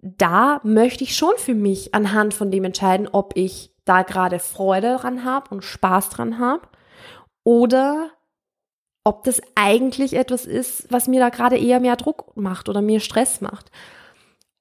da 0.00 0.60
möchte 0.64 1.02
ich 1.02 1.16
schon 1.16 1.32
für 1.38 1.54
mich 1.54 1.94
anhand 1.94 2.34
von 2.34 2.50
dem 2.50 2.64
entscheiden, 2.64 3.08
ob 3.10 3.36
ich 3.36 3.72
da 3.86 4.02
gerade 4.02 4.38
Freude 4.38 4.96
dran 4.96 5.24
habe 5.24 5.54
und 5.54 5.64
Spaß 5.64 6.10
dran 6.10 6.38
habe 6.38 6.68
oder 7.42 8.10
ob 9.02 9.24
das 9.24 9.40
eigentlich 9.54 10.14
etwas 10.14 10.44
ist, 10.44 10.90
was 10.90 11.08
mir 11.08 11.20
da 11.20 11.30
gerade 11.30 11.56
eher 11.58 11.80
mehr 11.80 11.96
Druck 11.96 12.36
macht 12.36 12.68
oder 12.68 12.82
mir 12.82 13.00
Stress 13.00 13.40
macht. 13.40 13.70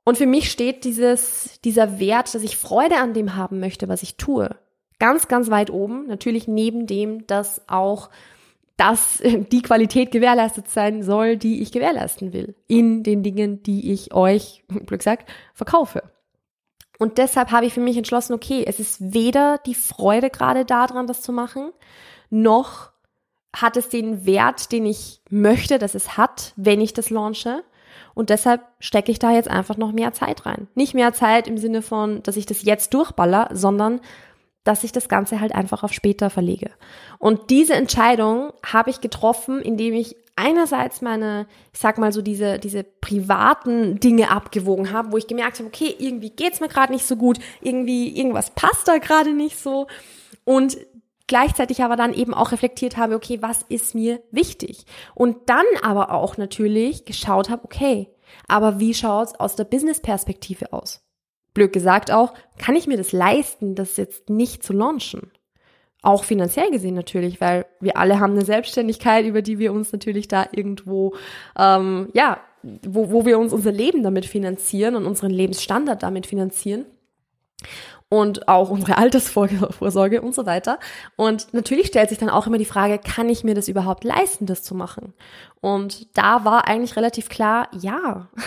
Und 0.03 0.17
für 0.17 0.25
mich 0.25 0.51
steht 0.51 0.83
dieses, 0.83 1.59
dieser 1.61 1.99
Wert, 1.99 2.33
dass 2.33 2.43
ich 2.43 2.57
Freude 2.57 2.97
an 2.97 3.13
dem 3.13 3.35
haben 3.35 3.59
möchte, 3.59 3.87
was 3.87 4.03
ich 4.03 4.17
tue, 4.17 4.55
ganz, 4.99 5.27
ganz 5.27 5.49
weit 5.49 5.69
oben. 5.69 6.07
Natürlich 6.07 6.47
neben 6.47 6.87
dem, 6.87 7.25
dass 7.27 7.61
auch 7.67 8.09
dass 8.77 9.21
die 9.51 9.61
Qualität 9.61 10.11
gewährleistet 10.11 10.69
sein 10.69 11.03
soll, 11.03 11.37
die 11.37 11.61
ich 11.61 11.71
gewährleisten 11.71 12.33
will. 12.33 12.55
In 12.67 13.03
den 13.03 13.23
Dingen, 13.23 13.63
die 13.63 13.91
ich 13.91 14.13
euch, 14.13 14.63
Glück 14.85 15.03
sagt, 15.03 15.29
verkaufe. 15.53 16.03
Und 16.99 17.17
deshalb 17.17 17.51
habe 17.51 17.65
ich 17.65 17.73
für 17.73 17.81
mich 17.81 17.97
entschlossen, 17.97 18.33
okay, 18.33 18.63
es 18.65 18.79
ist 18.79 19.13
weder 19.13 19.57
die 19.65 19.75
Freude 19.75 20.29
gerade 20.29 20.63
daran, 20.63 21.07
das 21.07 21.21
zu 21.21 21.31
machen, 21.31 21.71
noch 22.29 22.91
hat 23.55 23.77
es 23.77 23.89
den 23.89 24.25
Wert, 24.25 24.71
den 24.71 24.85
ich 24.85 25.21
möchte, 25.29 25.79
dass 25.79 25.95
es 25.95 26.17
hat, 26.17 26.53
wenn 26.55 26.81
ich 26.81 26.93
das 26.93 27.09
launche. 27.09 27.63
Und 28.13 28.29
deshalb 28.29 28.61
stecke 28.79 29.11
ich 29.11 29.19
da 29.19 29.31
jetzt 29.31 29.49
einfach 29.49 29.77
noch 29.77 29.91
mehr 29.91 30.13
Zeit 30.13 30.45
rein. 30.45 30.67
Nicht 30.75 30.93
mehr 30.93 31.13
Zeit 31.13 31.47
im 31.47 31.57
Sinne 31.57 31.81
von, 31.81 32.21
dass 32.23 32.37
ich 32.37 32.45
das 32.45 32.63
jetzt 32.63 32.93
durchballer, 32.93 33.49
sondern 33.51 34.01
dass 34.63 34.83
ich 34.83 34.91
das 34.91 35.09
Ganze 35.09 35.41
halt 35.41 35.53
einfach 35.53 35.83
auf 35.83 35.91
später 35.91 36.29
verlege. 36.29 36.71
Und 37.19 37.49
diese 37.49 37.73
Entscheidung 37.73 38.53
habe 38.65 38.89
ich 38.89 39.01
getroffen, 39.01 39.61
indem 39.61 39.93
ich 39.93 40.15
einerseits 40.35 41.01
meine, 41.01 41.47
ich 41.73 41.79
sag 41.79 41.97
mal 41.97 42.11
so 42.11 42.21
diese, 42.21 42.59
diese 42.59 42.83
privaten 42.83 43.99
Dinge 43.99 44.31
abgewogen 44.31 44.91
habe, 44.91 45.11
wo 45.11 45.17
ich 45.17 45.27
gemerkt 45.27 45.59
habe, 45.59 45.67
okay, 45.67 45.93
irgendwie 45.99 46.29
geht's 46.29 46.59
mir 46.59 46.69
gerade 46.69 46.93
nicht 46.93 47.05
so 47.05 47.15
gut, 47.15 47.39
irgendwie, 47.61 48.17
irgendwas 48.17 48.51
passt 48.51 48.87
da 48.87 48.97
gerade 48.97 49.33
nicht 49.33 49.57
so. 49.57 49.87
Und 50.45 50.77
gleichzeitig 51.27 51.83
aber 51.83 51.95
dann 51.95 52.13
eben 52.13 52.33
auch 52.33 52.51
reflektiert 52.51 52.97
habe, 52.97 53.15
okay, 53.15 53.41
was 53.41 53.63
ist 53.63 53.95
mir 53.95 54.21
wichtig? 54.31 54.85
Und 55.15 55.49
dann 55.49 55.65
aber 55.81 56.11
auch 56.11 56.37
natürlich 56.37 57.05
geschaut 57.05 57.49
habe, 57.49 57.63
okay, 57.65 58.09
aber 58.47 58.79
wie 58.79 58.93
schaut's 58.93 59.35
aus 59.39 59.55
der 59.55 59.65
Business-Perspektive 59.65 60.73
aus? 60.73 61.03
blöd 61.53 61.73
gesagt 61.73 62.11
auch, 62.11 62.33
kann 62.57 62.75
ich 62.75 62.87
mir 62.87 62.97
das 62.97 63.11
leisten, 63.11 63.75
das 63.75 63.97
jetzt 63.97 64.29
nicht 64.29 64.63
zu 64.63 64.73
launchen? 64.73 65.31
Auch 66.01 66.25
finanziell 66.25 66.69
gesehen 66.69 66.95
natürlich, 66.95 67.39
weil 67.39 67.65
wir 67.79 67.95
alle 67.95 68.19
haben 68.19 68.33
eine 68.33 68.43
Selbstständigkeit, 68.43 69.25
über 69.25 69.41
die 69.41 69.57
wir 69.59 69.71
uns 69.71 69.91
natürlich 69.93 70.27
da 70.27 70.47
irgendwo, 70.51 71.15
ähm, 71.57 72.09
ja, 72.13 72.39
wo, 72.61 73.11
wo 73.11 73.25
wir 73.25 73.39
uns 73.39 73.53
unser 73.53 73.71
Leben 73.71 74.03
damit 74.03 74.25
finanzieren 74.25 74.95
und 74.95 75.05
unseren 75.05 75.31
Lebensstandard 75.31 76.03
damit 76.03 76.27
finanzieren 76.27 76.85
und 78.13 78.47
auch 78.47 78.69
unsere 78.69 78.97
Altersvorsorge 78.99 80.21
und 80.21 80.35
so 80.35 80.45
weiter. 80.45 80.77
Und 81.15 81.51
natürlich 81.51 81.87
stellt 81.87 82.09
sich 82.09 82.19
dann 82.19 82.29
auch 82.29 82.45
immer 82.45 82.59
die 82.59 82.65
Frage, 82.65 82.99
kann 82.99 83.27
ich 83.27 83.43
mir 83.43 83.55
das 83.55 83.67
überhaupt 83.67 84.03
leisten, 84.03 84.45
das 84.45 84.61
zu 84.61 84.75
machen? 84.75 85.13
Und 85.61 86.15
da 86.15 86.45
war 86.45 86.67
eigentlich 86.67 86.95
relativ 86.95 87.27
klar, 87.27 87.69
ja. 87.71 88.27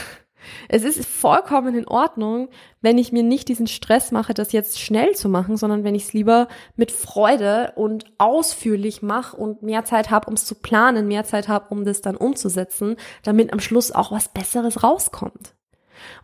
Es 0.68 0.84
ist 0.84 1.04
vollkommen 1.04 1.74
in 1.74 1.88
Ordnung, 1.88 2.50
wenn 2.80 2.98
ich 2.98 3.10
mir 3.10 3.24
nicht 3.24 3.48
diesen 3.48 3.66
Stress 3.66 4.12
mache, 4.12 4.32
das 4.32 4.52
jetzt 4.52 4.80
schnell 4.80 5.16
zu 5.16 5.28
machen, 5.28 5.56
sondern 5.56 5.82
wenn 5.82 5.96
ich 5.96 6.04
es 6.04 6.12
lieber 6.12 6.46
mit 6.76 6.92
Freude 6.92 7.72
und 7.74 8.04
ausführlich 8.18 9.02
mache 9.02 9.36
und 9.36 9.64
mehr 9.64 9.84
Zeit 9.84 10.12
habe, 10.12 10.28
um 10.28 10.34
es 10.34 10.44
zu 10.44 10.54
planen, 10.54 11.08
mehr 11.08 11.24
Zeit 11.24 11.48
habe, 11.48 11.66
um 11.70 11.84
das 11.84 12.00
dann 12.00 12.16
umzusetzen, 12.16 12.94
damit 13.24 13.52
am 13.52 13.58
Schluss 13.58 13.90
auch 13.90 14.12
was 14.12 14.28
Besseres 14.28 14.84
rauskommt. 14.84 15.55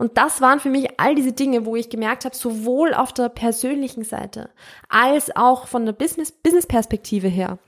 Und 0.02 0.18
das 0.18 0.40
waren 0.40 0.58
für 0.58 0.68
mich 0.68 0.98
all 0.98 1.14
diese 1.14 1.30
Dinge, 1.30 1.64
wo 1.64 1.76
ich 1.76 1.88
gemerkt 1.88 2.24
habe, 2.24 2.34
sowohl 2.34 2.92
auf 2.92 3.12
der 3.12 3.28
persönlichen 3.28 4.02
Seite 4.02 4.50
als 4.88 5.36
auch 5.36 5.68
von 5.68 5.86
der 5.86 5.92
Business, 5.92 6.32
Business 6.32 6.66
Perspektive 6.66 7.28
her, 7.28 7.60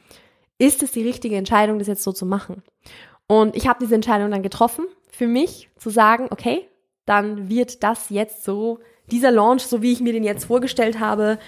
ist 0.59 0.83
es 0.83 0.91
die 0.91 1.07
richtige 1.07 1.37
Entscheidung, 1.37 1.79
das 1.79 1.87
jetzt 1.87 2.03
so 2.03 2.11
zu 2.11 2.27
machen. 2.27 2.65
Und 3.29 3.55
ich 3.55 3.69
habe 3.69 3.79
diese 3.81 3.95
Entscheidung 3.95 4.33
dann 4.33 4.43
getroffen 4.43 4.85
für 5.13 5.29
mich 5.29 5.71
zu 5.79 5.91
sagen, 5.91 6.27
okay, 6.31 6.67
dann 7.07 7.49
wird 7.49 7.85
das 7.85 8.11
jetzt 8.11 8.43
so, 8.43 8.81
dieser 9.13 9.31
Launch, 9.31 9.63
so 9.63 9.81
wie 9.81 9.93
ich 9.93 10.01
mir 10.01 10.13
den 10.13 10.25
jetzt 10.25 10.47
vorgestellt 10.47 10.99
habe, 10.99 11.39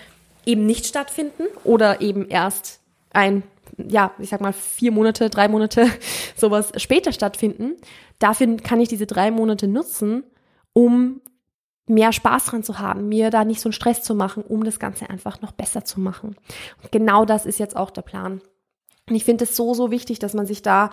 eben 0.44 0.66
nicht 0.66 0.86
stattfinden 0.86 1.48
oder 1.64 2.00
eben 2.00 2.28
erst 2.28 2.78
ein, 3.12 3.42
ja, 3.76 4.12
ich 4.20 4.28
sag 4.28 4.40
mal 4.40 4.52
vier 4.52 4.92
Monate, 4.92 5.30
drei 5.30 5.48
Monate, 5.48 5.90
sowas 6.36 6.70
später 6.76 7.10
stattfinden. 7.10 7.72
Dafür 8.20 8.56
kann 8.58 8.78
ich 8.78 8.88
diese 8.88 9.06
drei 9.06 9.32
Monate 9.32 9.66
nutzen, 9.66 10.22
um 10.76 11.22
mehr 11.86 12.12
Spaß 12.12 12.44
dran 12.44 12.62
zu 12.62 12.78
haben, 12.78 13.08
mir 13.08 13.30
da 13.30 13.46
nicht 13.46 13.60
so 13.60 13.68
einen 13.68 13.72
Stress 13.72 14.02
zu 14.02 14.14
machen, 14.14 14.42
um 14.42 14.62
das 14.62 14.78
Ganze 14.78 15.08
einfach 15.08 15.40
noch 15.40 15.52
besser 15.52 15.84
zu 15.84 16.00
machen. 16.00 16.36
Und 16.82 16.92
genau 16.92 17.24
das 17.24 17.46
ist 17.46 17.58
jetzt 17.58 17.76
auch 17.76 17.90
der 17.90 18.02
Plan. 18.02 18.42
Und 19.08 19.14
ich 19.14 19.24
finde 19.24 19.44
es 19.44 19.56
so, 19.56 19.72
so 19.72 19.90
wichtig, 19.90 20.18
dass 20.18 20.34
man 20.34 20.44
sich 20.46 20.60
da 20.60 20.90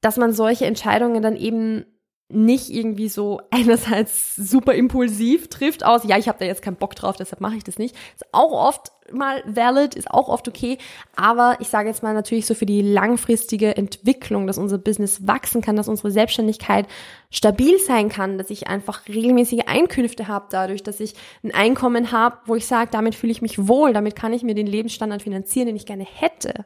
dass 0.00 0.16
man 0.16 0.32
solche 0.32 0.66
Entscheidungen 0.66 1.22
dann 1.22 1.36
eben 1.36 1.84
nicht 2.28 2.70
irgendwie 2.70 3.08
so 3.08 3.40
einerseits 3.50 4.36
super 4.36 4.74
impulsiv 4.74 5.48
trifft 5.48 5.84
aus, 5.84 6.02
ja, 6.04 6.18
ich 6.18 6.28
habe 6.28 6.38
da 6.38 6.44
jetzt 6.44 6.62
keinen 6.62 6.76
Bock 6.76 6.94
drauf, 6.94 7.16
deshalb 7.16 7.40
mache 7.40 7.56
ich 7.56 7.64
das 7.64 7.78
nicht. 7.78 7.94
Ist 8.14 8.26
auch 8.32 8.52
oft 8.52 8.92
mal 9.12 9.42
valid, 9.46 9.94
ist 9.94 10.10
auch 10.10 10.28
oft 10.28 10.48
okay, 10.48 10.78
aber 11.14 11.56
ich 11.60 11.68
sage 11.68 11.88
jetzt 11.88 12.02
mal 12.02 12.14
natürlich 12.14 12.46
so 12.46 12.54
für 12.54 12.66
die 12.66 12.82
langfristige 12.82 13.76
Entwicklung, 13.76 14.48
dass 14.48 14.58
unser 14.58 14.78
Business 14.78 15.26
wachsen 15.26 15.62
kann, 15.62 15.76
dass 15.76 15.86
unsere 15.86 16.10
Selbstständigkeit 16.10 16.86
stabil 17.30 17.78
sein 17.78 18.08
kann, 18.08 18.38
dass 18.38 18.50
ich 18.50 18.66
einfach 18.66 19.06
regelmäßige 19.08 19.62
Einkünfte 19.66 20.26
habe 20.26 20.46
dadurch, 20.50 20.82
dass 20.82 20.98
ich 20.98 21.14
ein 21.44 21.54
Einkommen 21.54 22.10
habe, 22.10 22.38
wo 22.46 22.56
ich 22.56 22.66
sage, 22.66 22.88
damit 22.90 23.14
fühle 23.14 23.32
ich 23.32 23.42
mich 23.42 23.68
wohl, 23.68 23.92
damit 23.92 24.16
kann 24.16 24.32
ich 24.32 24.42
mir 24.42 24.54
den 24.54 24.66
Lebensstandard 24.66 25.22
finanzieren, 25.22 25.66
den 25.66 25.76
ich 25.76 25.86
gerne 25.86 26.04
hätte 26.04 26.64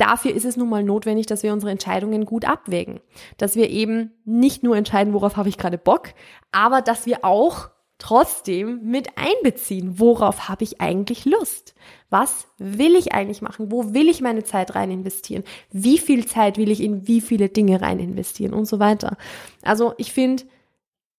dafür 0.00 0.34
ist 0.34 0.44
es 0.44 0.56
nun 0.56 0.68
mal 0.68 0.82
notwendig, 0.82 1.26
dass 1.26 1.42
wir 1.42 1.52
unsere 1.52 1.72
Entscheidungen 1.72 2.24
gut 2.24 2.44
abwägen. 2.44 3.00
Dass 3.36 3.56
wir 3.56 3.70
eben 3.70 4.12
nicht 4.24 4.62
nur 4.62 4.76
entscheiden, 4.76 5.12
worauf 5.12 5.36
habe 5.36 5.48
ich 5.48 5.58
gerade 5.58 5.78
Bock, 5.78 6.08
aber 6.52 6.80
dass 6.82 7.06
wir 7.06 7.24
auch 7.24 7.70
trotzdem 7.98 8.80
mit 8.82 9.08
einbeziehen, 9.16 9.98
worauf 9.98 10.48
habe 10.48 10.64
ich 10.64 10.80
eigentlich 10.80 11.26
Lust? 11.26 11.74
Was 12.08 12.48
will 12.58 12.96
ich 12.96 13.12
eigentlich 13.12 13.42
machen? 13.42 13.70
Wo 13.70 13.92
will 13.92 14.08
ich 14.08 14.22
meine 14.22 14.42
Zeit 14.42 14.74
rein 14.74 14.90
investieren? 14.90 15.44
Wie 15.70 15.98
viel 15.98 16.26
Zeit 16.26 16.56
will 16.56 16.70
ich 16.70 16.82
in 16.82 17.06
wie 17.06 17.20
viele 17.20 17.50
Dinge 17.50 17.80
rein 17.82 18.00
investieren 18.00 18.54
und 18.54 18.64
so 18.64 18.78
weiter? 18.78 19.18
Also 19.62 19.92
ich 19.98 20.12
finde, 20.12 20.44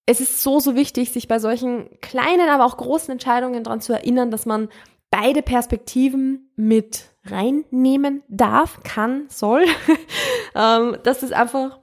es 0.08 0.20
ist 0.20 0.42
so, 0.42 0.60
so 0.60 0.76
wichtig, 0.76 1.12
sich 1.12 1.28
bei 1.28 1.40
solchen 1.40 1.88
kleinen, 2.02 2.50
aber 2.50 2.66
auch 2.66 2.78
großen 2.78 3.12
Entscheidungen 3.12 3.64
daran 3.64 3.82
zu 3.82 3.94
erinnern, 3.94 4.32
dass 4.32 4.46
man 4.46 4.68
beide 5.12 5.44
Perspektiven 5.44 6.50
mit 6.56 7.06
reinnehmen 7.26 8.24
darf, 8.28 8.82
kann, 8.84 9.26
soll. 9.30 9.66
ähm, 10.56 10.98
das 11.04 11.22
ist 11.22 11.34
einfach, 11.34 11.80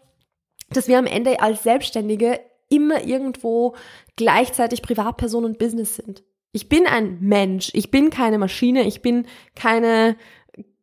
dass 0.70 0.88
wir 0.88 0.98
am 0.98 1.06
Ende 1.06 1.40
als 1.40 1.62
Selbstständige 1.62 2.40
immer 2.68 3.04
irgendwo 3.04 3.76
gleichzeitig 4.16 4.82
Privatperson 4.82 5.44
und 5.44 5.58
Business 5.58 5.96
sind. 5.96 6.24
Ich 6.52 6.68
bin 6.68 6.86
ein 6.86 7.18
Mensch, 7.20 7.70
ich 7.74 7.90
bin 7.90 8.10
keine 8.10 8.38
Maschine, 8.38 8.86
ich 8.86 9.02
bin 9.02 9.26
keine, 9.54 10.16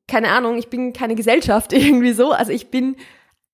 keine 0.08 0.30
Ahnung, 0.30 0.58
ich 0.58 0.70
bin 0.70 0.94
keine 0.94 1.16
Gesellschaft 1.16 1.74
irgendwie 1.74 2.14
so. 2.14 2.32
Also 2.32 2.52
ich 2.52 2.72
bin 2.72 2.96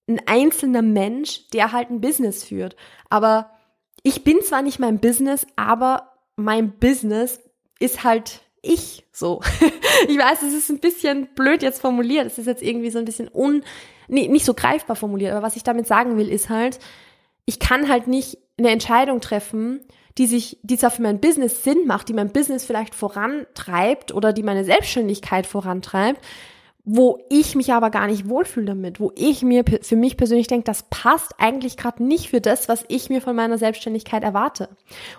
ein 0.08 0.22
einzelner 0.28 0.82
Mensch, 0.82 1.48
der 1.50 1.72
halt 1.72 1.90
ein 1.90 2.02
Business 2.02 2.44
führt. 2.44 2.76
Aber 3.10 3.52
ich 4.04 4.24
bin 4.24 4.42
zwar 4.42 4.62
nicht 4.62 4.80
mein 4.80 5.00
Business, 5.00 5.48
aber 5.56 6.12
mein 6.36 6.78
Business 6.78 7.40
ist 7.80 8.04
halt 8.04 8.42
ich 8.62 9.06
so. 9.12 9.42
ich 10.08 10.18
weiß, 10.18 10.42
es 10.44 10.54
ist 10.54 10.70
ein 10.70 10.80
bisschen 10.80 11.28
blöd 11.36 11.64
jetzt 11.64 11.82
formuliert. 11.82 12.26
Es 12.26 12.38
ist 12.38 12.48
jetzt 12.48 12.62
irgendwie 12.64 12.92
so 12.92 13.00
ein 13.00 13.06
bisschen 13.06 13.30
un, 13.34 13.64
nee, 14.08 14.28
nicht 14.28 14.46
so 14.46 14.54
greifbar 14.54 14.96
formuliert. 14.96 15.34
Aber 15.34 15.46
was 15.46 15.56
ich 15.56 15.64
damit 15.64 15.88
sagen 15.88 16.18
will, 16.18 16.30
ist 16.30 16.50
halt, 16.50 16.80
ich 17.46 17.60
kann 17.60 17.90
halt 17.90 18.08
nicht 18.08 18.38
eine 18.58 18.70
Entscheidung 18.70 19.22
treffen, 19.22 19.82
die 20.18 20.28
sich, 20.28 20.60
die 20.62 20.78
zwar 20.78 20.92
für 20.92 21.02
mein 21.02 21.20
Business 21.20 21.64
Sinn 21.64 21.88
macht, 21.88 22.10
die 22.10 22.14
mein 22.14 22.32
Business 22.32 22.66
vielleicht 22.66 22.94
vorantreibt 22.94 24.14
oder 24.14 24.34
die 24.34 24.44
meine 24.44 24.66
Selbstständigkeit 24.66 25.48
vorantreibt, 25.48 26.24
wo 26.84 27.20
ich 27.30 27.56
mich 27.56 27.74
aber 27.74 27.92
gar 27.92 28.08
nicht 28.08 28.28
wohlfühle 28.28 28.66
damit, 28.66 29.00
wo 29.00 29.12
ich 29.16 29.44
mir 29.44 29.64
für 29.82 29.96
mich 29.96 30.18
persönlich 30.18 30.48
denke, 30.48 30.64
das 30.64 30.84
passt 30.90 31.34
eigentlich 31.38 31.78
gerade 31.78 32.04
nicht 32.04 32.30
für 32.30 32.42
das, 32.42 32.68
was 32.70 32.86
ich 32.88 33.10
mir 33.10 33.22
von 33.22 33.36
meiner 33.36 33.60
Selbstständigkeit 33.60 34.24
erwarte. 34.24 34.70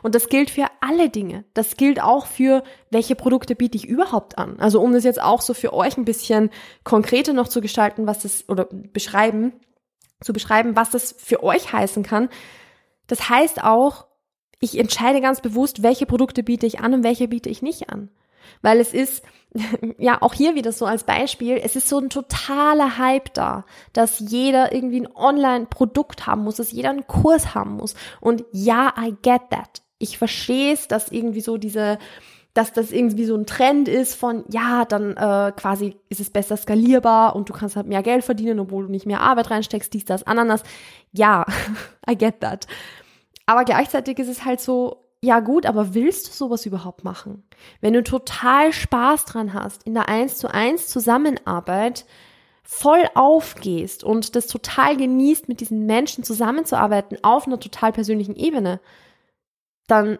Und 0.02 0.16
das 0.16 0.28
gilt 0.28 0.50
für 0.50 0.66
alle 0.80 1.08
Dinge. 1.08 1.44
Das 1.54 1.76
gilt 1.76 2.02
auch 2.02 2.26
für, 2.26 2.64
welche 2.90 3.14
Produkte 3.14 3.54
biete 3.54 3.76
ich 3.76 3.86
überhaupt 3.86 4.38
an. 4.38 4.58
Also 4.58 4.80
um 4.80 4.92
das 4.92 5.04
jetzt 5.04 5.22
auch 5.22 5.40
so 5.40 5.54
für 5.54 5.72
euch 5.72 5.96
ein 5.96 6.04
bisschen 6.04 6.50
konkreter 6.82 7.32
noch 7.32 7.48
zu 7.48 7.60
gestalten, 7.60 8.06
was 8.08 8.20
das 8.22 8.48
oder 8.48 8.66
beschreiben, 8.92 9.52
zu 10.20 10.32
beschreiben, 10.32 10.74
was 10.74 10.90
das 10.90 11.14
für 11.16 11.44
euch 11.44 11.72
heißen 11.72 12.02
kann. 12.02 12.28
Das 13.06 13.28
heißt 13.28 13.62
auch, 13.62 14.06
ich 14.58 14.78
entscheide 14.78 15.20
ganz 15.20 15.40
bewusst, 15.40 15.82
welche 15.82 16.06
Produkte 16.06 16.42
biete 16.42 16.66
ich 16.66 16.80
an 16.80 16.94
und 16.94 17.04
welche 17.04 17.28
biete 17.28 17.48
ich 17.48 17.62
nicht 17.62 17.90
an. 17.90 18.10
Weil 18.60 18.80
es 18.80 18.92
ist, 18.92 19.22
ja, 19.98 20.20
auch 20.20 20.34
hier 20.34 20.54
wieder 20.54 20.72
so 20.72 20.86
als 20.86 21.04
Beispiel, 21.04 21.60
es 21.62 21.76
ist 21.76 21.88
so 21.88 21.98
ein 21.98 22.10
totaler 22.10 22.98
Hype 22.98 23.32
da, 23.34 23.64
dass 23.92 24.18
jeder 24.18 24.72
irgendwie 24.72 25.00
ein 25.00 25.14
Online-Produkt 25.14 26.26
haben 26.26 26.44
muss, 26.44 26.56
dass 26.56 26.72
jeder 26.72 26.90
einen 26.90 27.06
Kurs 27.06 27.54
haben 27.54 27.76
muss. 27.76 27.94
Und 28.20 28.44
ja, 28.52 28.94
I 28.98 29.14
get 29.22 29.50
that. 29.50 29.82
Ich 29.98 30.18
verstehe 30.18 30.72
es, 30.72 30.88
dass 30.88 31.12
irgendwie 31.12 31.40
so 31.40 31.58
diese, 31.58 31.98
dass 32.54 32.72
das 32.72 32.92
irgendwie 32.92 33.24
so 33.24 33.36
ein 33.36 33.46
Trend 33.46 33.88
ist 33.88 34.14
von, 34.14 34.44
ja, 34.48 34.84
dann 34.84 35.16
äh, 35.16 35.52
quasi 35.56 35.96
ist 36.08 36.20
es 36.20 36.30
besser 36.30 36.56
skalierbar 36.56 37.36
und 37.36 37.48
du 37.48 37.52
kannst 37.52 37.76
halt 37.76 37.86
mehr 37.86 38.02
Geld 38.02 38.24
verdienen, 38.24 38.58
obwohl 38.58 38.86
du 38.86 38.90
nicht 38.90 39.06
mehr 39.06 39.20
Arbeit 39.20 39.50
reinsteckst, 39.50 39.92
dies, 39.92 40.04
das, 40.04 40.26
Ananas. 40.26 40.62
Ja, 41.12 41.46
I 42.10 42.16
get 42.16 42.40
that. 42.40 42.66
Aber 43.46 43.64
gleichzeitig 43.64 44.18
ist 44.18 44.28
es 44.28 44.44
halt 44.44 44.60
so, 44.60 45.01
ja 45.24 45.40
gut, 45.40 45.66
aber 45.66 45.94
willst 45.94 46.28
du 46.28 46.32
sowas 46.32 46.66
überhaupt 46.66 47.04
machen? 47.04 47.44
Wenn 47.80 47.92
du 47.92 48.02
total 48.02 48.72
Spaß 48.72 49.24
dran 49.24 49.54
hast, 49.54 49.84
in 49.84 49.94
der 49.94 50.08
1 50.08 50.38
zu 50.38 50.52
1 50.52 50.88
Zusammenarbeit 50.88 52.04
voll 52.64 53.04
aufgehst 53.14 54.02
und 54.02 54.34
das 54.34 54.46
total 54.46 54.96
genießt, 54.96 55.48
mit 55.48 55.60
diesen 55.60 55.86
Menschen 55.86 56.24
zusammenzuarbeiten 56.24 57.18
auf 57.22 57.46
einer 57.46 57.60
total 57.60 57.92
persönlichen 57.92 58.34
Ebene, 58.34 58.80
dann 59.86 60.18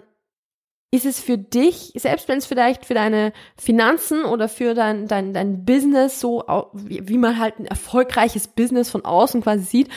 ist 0.93 1.07
es 1.07 1.19
für 1.19 1.39
dich, 1.39 1.93
selbst 1.97 2.29
wenn 2.29 2.39
es 2.39 2.47
vielleicht 2.47 2.85
für 2.85 2.95
deine 2.95 3.33
Finanzen 3.57 4.25
oder 4.25 4.49
für 4.49 4.75
dein, 4.75 5.09
dein, 5.09 5.33
dein 5.33 5.65
Business 5.65 6.21
so, 6.21 6.45
wie, 6.75 7.09
wie 7.09 7.19
man 7.19 7.39
halt 7.39 7.59
ein 7.59 7.67
erfolgreiches 7.67 8.47
Business 8.47 8.91
von 8.91 9.05
außen 9.05 9.43
quasi 9.43 9.65
sieht, 9.65 9.89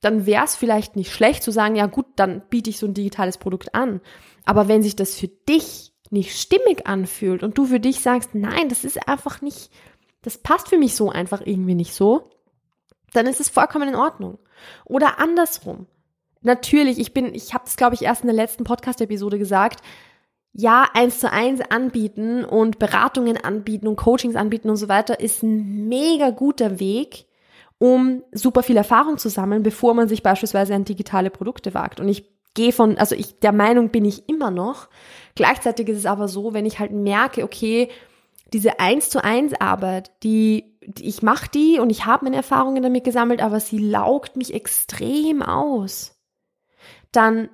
dann 0.00 0.26
wäre 0.26 0.44
es 0.44 0.56
vielleicht 0.56 0.96
nicht 0.96 1.12
schlecht 1.12 1.42
zu 1.42 1.50
sagen, 1.50 1.76
ja 1.76 1.86
gut, 1.86 2.06
dann 2.16 2.42
biete 2.48 2.70
ich 2.70 2.78
so 2.78 2.86
ein 2.86 2.94
digitales 2.94 3.38
Produkt 3.38 3.74
an. 3.74 4.00
Aber 4.44 4.68
wenn 4.68 4.82
sich 4.82 4.96
das 4.96 5.14
für 5.14 5.28
dich 5.28 5.92
nicht 6.10 6.38
stimmig 6.38 6.86
anfühlt 6.86 7.42
und 7.42 7.56
du 7.56 7.66
für 7.66 7.80
dich 7.80 8.00
sagst, 8.00 8.34
nein, 8.34 8.68
das 8.68 8.84
ist 8.84 9.08
einfach 9.08 9.42
nicht, 9.42 9.70
das 10.22 10.38
passt 10.38 10.68
für 10.68 10.78
mich 10.78 10.94
so 10.96 11.10
einfach 11.10 11.42
irgendwie 11.44 11.74
nicht 11.74 11.94
so, 11.94 12.30
dann 13.12 13.26
ist 13.26 13.40
es 13.40 13.48
vollkommen 13.48 13.88
in 13.88 13.96
Ordnung. 13.96 14.38
Oder 14.84 15.18
andersrum. 15.18 15.86
Natürlich, 16.42 16.98
ich 16.98 17.12
bin, 17.12 17.34
ich 17.34 17.52
habe 17.52 17.64
es 17.66 17.76
glaube 17.76 17.94
ich 17.94 18.02
erst 18.02 18.22
in 18.22 18.28
der 18.28 18.36
letzten 18.36 18.64
Podcast-Episode 18.64 19.38
gesagt, 19.38 19.82
ja, 20.52 20.88
eins 20.94 21.20
zu 21.20 21.30
eins 21.30 21.60
anbieten 21.60 22.44
und 22.44 22.78
Beratungen 22.78 23.36
anbieten 23.36 23.86
und 23.86 23.96
Coachings 23.96 24.34
anbieten 24.34 24.70
und 24.70 24.76
so 24.76 24.88
weiter 24.88 25.20
ist 25.20 25.42
ein 25.42 25.88
mega 25.88 26.30
guter 26.30 26.80
Weg, 26.80 27.26
um 27.80 28.22
super 28.30 28.62
viel 28.62 28.76
Erfahrung 28.76 29.16
zu 29.16 29.30
sammeln, 29.30 29.62
bevor 29.62 29.94
man 29.94 30.06
sich 30.06 30.22
beispielsweise 30.22 30.74
an 30.74 30.84
digitale 30.84 31.30
Produkte 31.30 31.72
wagt. 31.72 31.98
Und 31.98 32.08
ich 32.08 32.30
gehe 32.52 32.72
von, 32.72 32.98
also 32.98 33.14
ich, 33.14 33.40
der 33.40 33.52
Meinung 33.52 33.88
bin 33.88 34.04
ich 34.04 34.28
immer 34.28 34.50
noch. 34.50 34.90
Gleichzeitig 35.34 35.88
ist 35.88 35.96
es 35.96 36.06
aber 36.06 36.28
so, 36.28 36.52
wenn 36.52 36.66
ich 36.66 36.78
halt 36.78 36.92
merke, 36.92 37.42
okay, 37.42 37.88
diese 38.52 38.80
eins 38.80 39.08
zu 39.08 39.24
eins 39.24 39.54
Arbeit, 39.58 40.10
die, 40.22 40.76
die 40.84 41.08
ich 41.08 41.22
mache 41.22 41.48
die 41.48 41.78
und 41.78 41.88
ich 41.88 42.04
habe 42.04 42.26
meine 42.26 42.36
Erfahrungen 42.36 42.82
damit 42.82 43.02
gesammelt, 43.02 43.40
aber 43.40 43.60
sie 43.60 43.78
laugt 43.78 44.36
mich 44.36 44.52
extrem 44.52 45.40
aus. 45.42 46.20
Dann 47.12 47.48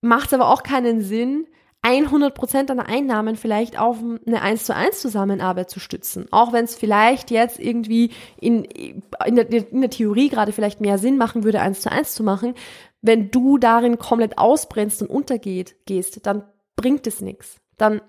macht 0.00 0.28
es 0.28 0.34
aber 0.34 0.48
auch 0.48 0.64
keinen 0.64 1.02
Sinn, 1.02 1.46
100 1.82 2.34
Prozent 2.34 2.70
deiner 2.70 2.88
Einnahmen 2.88 3.36
vielleicht 3.36 3.78
auf 3.78 3.98
eine 4.26 4.42
1 4.42 4.64
zu 4.64 4.74
1 4.74 5.00
Zusammenarbeit 5.00 5.70
zu 5.70 5.80
stützen. 5.80 6.26
Auch 6.30 6.52
wenn 6.52 6.64
es 6.64 6.74
vielleicht 6.74 7.30
jetzt 7.30 7.60
irgendwie 7.60 8.10
in, 8.40 8.64
in, 8.64 9.36
der, 9.36 9.48
in 9.70 9.80
der 9.80 9.90
Theorie 9.90 10.28
gerade 10.28 10.52
vielleicht 10.52 10.80
mehr 10.80 10.98
Sinn 10.98 11.16
machen 11.16 11.44
würde, 11.44 11.60
1 11.60 11.80
zu 11.80 11.90
1 11.90 12.14
zu 12.14 12.22
machen. 12.22 12.54
Wenn 13.00 13.30
du 13.30 13.58
darin 13.58 13.98
komplett 13.98 14.38
ausbrennst 14.38 15.02
und 15.02 15.10
untergeht, 15.10 15.76
gehst, 15.86 16.26
dann 16.26 16.44
bringt 16.74 17.06
es 17.06 17.20
nichts. 17.20 17.60
Dann 17.76 18.00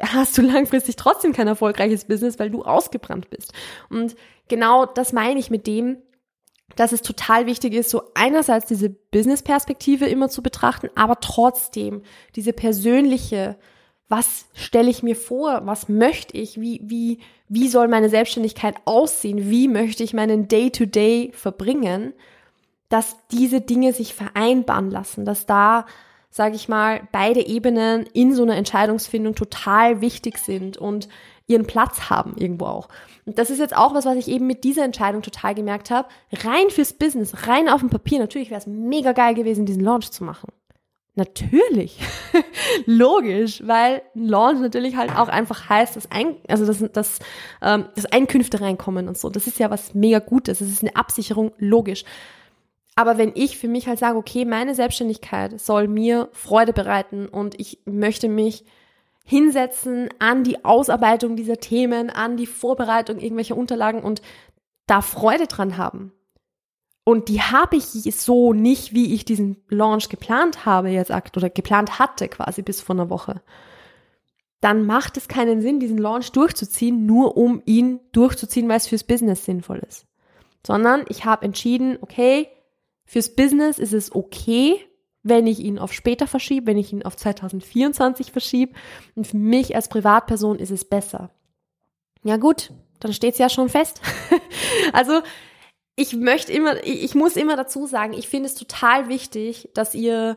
hast 0.00 0.36
du 0.36 0.42
langfristig 0.42 0.96
trotzdem 0.96 1.32
kein 1.32 1.48
erfolgreiches 1.48 2.04
Business, 2.04 2.38
weil 2.38 2.50
du 2.50 2.64
ausgebrannt 2.64 3.30
bist. 3.30 3.52
Und 3.88 4.14
genau 4.48 4.84
das 4.84 5.12
meine 5.12 5.40
ich 5.40 5.50
mit 5.50 5.66
dem, 5.66 6.02
dass 6.74 6.92
es 6.92 7.02
total 7.02 7.46
wichtig 7.46 7.74
ist, 7.74 7.90
so 7.90 8.02
einerseits 8.14 8.66
diese 8.66 8.90
Business-Perspektive 8.90 10.06
immer 10.06 10.28
zu 10.28 10.42
betrachten, 10.42 10.90
aber 10.94 11.20
trotzdem 11.20 12.02
diese 12.34 12.52
persönliche, 12.52 13.56
was 14.08 14.46
stelle 14.54 14.90
ich 14.90 15.02
mir 15.02 15.16
vor, 15.16 15.62
was 15.64 15.88
möchte 15.88 16.36
ich, 16.36 16.60
wie, 16.60 16.80
wie, 16.84 17.20
wie 17.48 17.68
soll 17.68 17.88
meine 17.88 18.08
Selbstständigkeit 18.08 18.76
aussehen, 18.84 19.48
wie 19.48 19.68
möchte 19.68 20.02
ich 20.02 20.12
meinen 20.12 20.48
Day-to-Day 20.48 21.30
-Day 21.30 21.36
verbringen, 21.36 22.12
dass 22.88 23.16
diese 23.30 23.60
Dinge 23.60 23.92
sich 23.92 24.14
vereinbaren 24.14 24.90
lassen, 24.90 25.24
dass 25.24 25.46
da, 25.46 25.86
sage 26.30 26.56
ich 26.56 26.68
mal, 26.68 27.08
beide 27.10 27.44
Ebenen 27.44 28.06
in 28.12 28.34
so 28.34 28.42
einer 28.42 28.56
Entscheidungsfindung 28.56 29.34
total 29.34 30.00
wichtig 30.00 30.38
sind 30.38 30.76
und 30.76 31.08
ihren 31.46 31.66
Platz 31.66 32.10
haben 32.10 32.34
irgendwo 32.36 32.66
auch. 32.66 32.88
Und 33.24 33.38
das 33.38 33.50
ist 33.50 33.58
jetzt 33.58 33.76
auch 33.76 33.94
was, 33.94 34.04
was 34.04 34.16
ich 34.16 34.28
eben 34.28 34.46
mit 34.46 34.64
dieser 34.64 34.84
Entscheidung 34.84 35.22
total 35.22 35.54
gemerkt 35.54 35.90
habe. 35.90 36.08
Rein 36.32 36.70
fürs 36.70 36.92
Business, 36.92 37.46
rein 37.46 37.68
auf 37.68 37.80
dem 37.80 37.90
Papier. 37.90 38.18
Natürlich 38.18 38.50
wäre 38.50 38.60
es 38.60 38.66
mega 38.66 39.12
geil 39.12 39.34
gewesen, 39.34 39.66
diesen 39.66 39.82
Launch 39.82 40.10
zu 40.10 40.24
machen. 40.24 40.48
Natürlich. 41.14 41.98
Logisch, 42.86 43.62
weil 43.66 44.02
Launch 44.14 44.60
natürlich 44.60 44.96
halt 44.96 45.16
auch 45.16 45.28
einfach 45.28 45.68
heißt, 45.68 45.96
dass, 45.96 46.10
ein, 46.10 46.36
also 46.46 46.66
dass, 46.66 46.78
dass, 46.92 47.18
ähm, 47.62 47.86
dass 47.94 48.04
Einkünfte 48.06 48.60
reinkommen 48.60 49.08
und 49.08 49.16
so. 49.16 49.30
Das 49.30 49.46
ist 49.46 49.58
ja 49.58 49.70
was 49.70 49.94
mega 49.94 50.18
Gutes. 50.18 50.58
Das 50.58 50.68
ist 50.68 50.82
eine 50.82 50.94
Absicherung, 50.94 51.52
logisch. 51.56 52.04
Aber 52.96 53.16
wenn 53.18 53.32
ich 53.34 53.56
für 53.56 53.68
mich 53.68 53.88
halt 53.88 53.98
sage, 53.98 54.18
okay, 54.18 54.44
meine 54.44 54.74
Selbstständigkeit 54.74 55.58
soll 55.58 55.88
mir 55.88 56.28
Freude 56.32 56.72
bereiten 56.72 57.28
und 57.28 57.58
ich 57.58 57.78
möchte 57.86 58.28
mich 58.28 58.64
hinsetzen 59.26 60.08
an 60.20 60.44
die 60.44 60.64
Ausarbeitung 60.64 61.36
dieser 61.36 61.58
Themen, 61.58 62.10
an 62.10 62.36
die 62.36 62.46
Vorbereitung 62.46 63.18
irgendwelcher 63.18 63.56
Unterlagen 63.56 64.02
und 64.02 64.22
da 64.86 65.02
Freude 65.02 65.48
dran 65.48 65.76
haben. 65.76 66.12
Und 67.04 67.28
die 67.28 67.42
habe 67.42 67.76
ich 67.76 67.84
so 68.16 68.52
nicht, 68.52 68.94
wie 68.94 69.14
ich 69.14 69.24
diesen 69.24 69.62
Launch 69.68 70.08
geplant 70.08 70.64
habe 70.64 70.88
jetzt 70.88 71.10
oder 71.36 71.50
geplant 71.50 71.98
hatte 71.98 72.28
quasi 72.28 72.62
bis 72.62 72.80
vor 72.80 72.96
einer 72.96 73.10
Woche. 73.10 73.42
Dann 74.60 74.86
macht 74.86 75.16
es 75.16 75.28
keinen 75.28 75.60
Sinn, 75.60 75.80
diesen 75.80 75.98
Launch 75.98 76.32
durchzuziehen, 76.32 77.04
nur 77.04 77.36
um 77.36 77.62
ihn 77.66 78.00
durchzuziehen, 78.12 78.68
weil 78.68 78.78
es 78.78 78.88
fürs 78.88 79.04
Business 79.04 79.44
sinnvoll 79.44 79.82
ist. 79.88 80.06
Sondern 80.66 81.04
ich 81.08 81.24
habe 81.24 81.44
entschieden, 81.44 81.98
okay, 82.00 82.48
fürs 83.04 83.34
Business 83.34 83.78
ist 83.78 83.92
es 83.92 84.14
okay, 84.14 84.80
wenn 85.28 85.46
ich 85.46 85.60
ihn 85.60 85.78
auf 85.78 85.92
später 85.92 86.26
verschiebe, 86.26 86.66
wenn 86.66 86.78
ich 86.78 86.92
ihn 86.92 87.02
auf 87.02 87.16
2024 87.16 88.32
verschiebe. 88.32 88.74
Und 89.14 89.26
für 89.26 89.36
mich 89.36 89.74
als 89.74 89.88
Privatperson 89.88 90.58
ist 90.58 90.70
es 90.70 90.84
besser. 90.84 91.30
Ja 92.22 92.36
gut, 92.36 92.72
dann 93.00 93.12
steht 93.12 93.34
es 93.34 93.38
ja 93.38 93.48
schon 93.48 93.68
fest. 93.68 94.00
also 94.92 95.20
ich 95.96 96.14
möchte 96.14 96.52
immer, 96.52 96.82
ich 96.84 97.14
muss 97.14 97.36
immer 97.36 97.56
dazu 97.56 97.86
sagen, 97.86 98.12
ich 98.12 98.28
finde 98.28 98.48
es 98.48 98.54
total 98.54 99.08
wichtig, 99.08 99.70
dass 99.74 99.94
ihr 99.94 100.36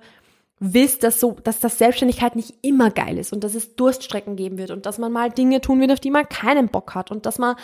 wisst, 0.60 1.04
dass 1.04 1.20
so, 1.20 1.38
dass 1.44 1.60
das 1.60 1.78
Selbstständigkeit 1.78 2.36
nicht 2.36 2.56
immer 2.62 2.92
geil 2.92 3.18
ist 3.18 3.34
und 3.34 3.44
dass 3.44 3.56
es 3.56 3.76
Durststrecken 3.76 4.36
geben 4.36 4.58
wird 4.58 4.72
und 4.72 4.86
dass 4.86 4.98
man 4.98 5.12
mal 5.12 5.30
Dinge 5.30 5.62
tun 5.62 5.80
wird, 5.80 5.92
auf 5.92 6.00
die 6.00 6.12
man 6.12 6.28
keinen 6.28 6.70
Bock 6.70 6.96
hat 6.96 7.12
und 7.12 7.26
dass 7.26 7.38
man 7.38 7.56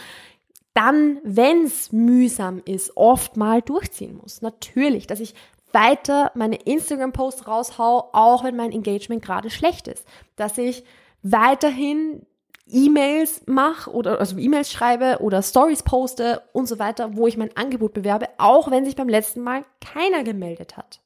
dann, 0.73 1.19
wenn 1.23 1.63
es 1.63 1.93
mühsam 1.93 2.61
ist, 2.65 2.97
oft 2.97 3.37
mal 3.37 3.61
durchziehen 3.61 4.17
muss. 4.21 4.41
Natürlich, 4.41 5.07
dass 5.07 5.21
ich 5.21 5.33
weiter 5.75 6.31
meine 6.33 6.55
Instagram-Posts 6.55 7.47
raushau, 7.47 8.09
auch 8.13 8.43
wenn 8.43 8.55
mein 8.55 8.71
Engagement 8.71 9.23
gerade 9.23 9.51
schlecht 9.51 9.87
ist. 9.87 10.07
Dass 10.35 10.57
ich 10.57 10.83
weiterhin 11.21 12.25
E-Mails 12.67 13.43
mache 13.45 13.91
oder 13.91 14.19
also 14.19 14.37
E-Mails 14.37 14.71
schreibe 14.71 15.19
oder 15.21 15.43
Stories 15.43 15.83
poste 15.83 16.41
und 16.51 16.67
so 16.67 16.79
weiter, 16.79 17.15
wo 17.15 17.27
ich 17.27 17.37
mein 17.37 17.55
Angebot 17.55 17.93
bewerbe, 17.93 18.27
auch 18.39 18.71
wenn 18.71 18.85
sich 18.85 18.95
beim 18.95 19.09
letzten 19.09 19.41
Mal 19.41 19.65
keiner 19.81 20.23
gemeldet 20.23 20.77
hat. 20.77 21.01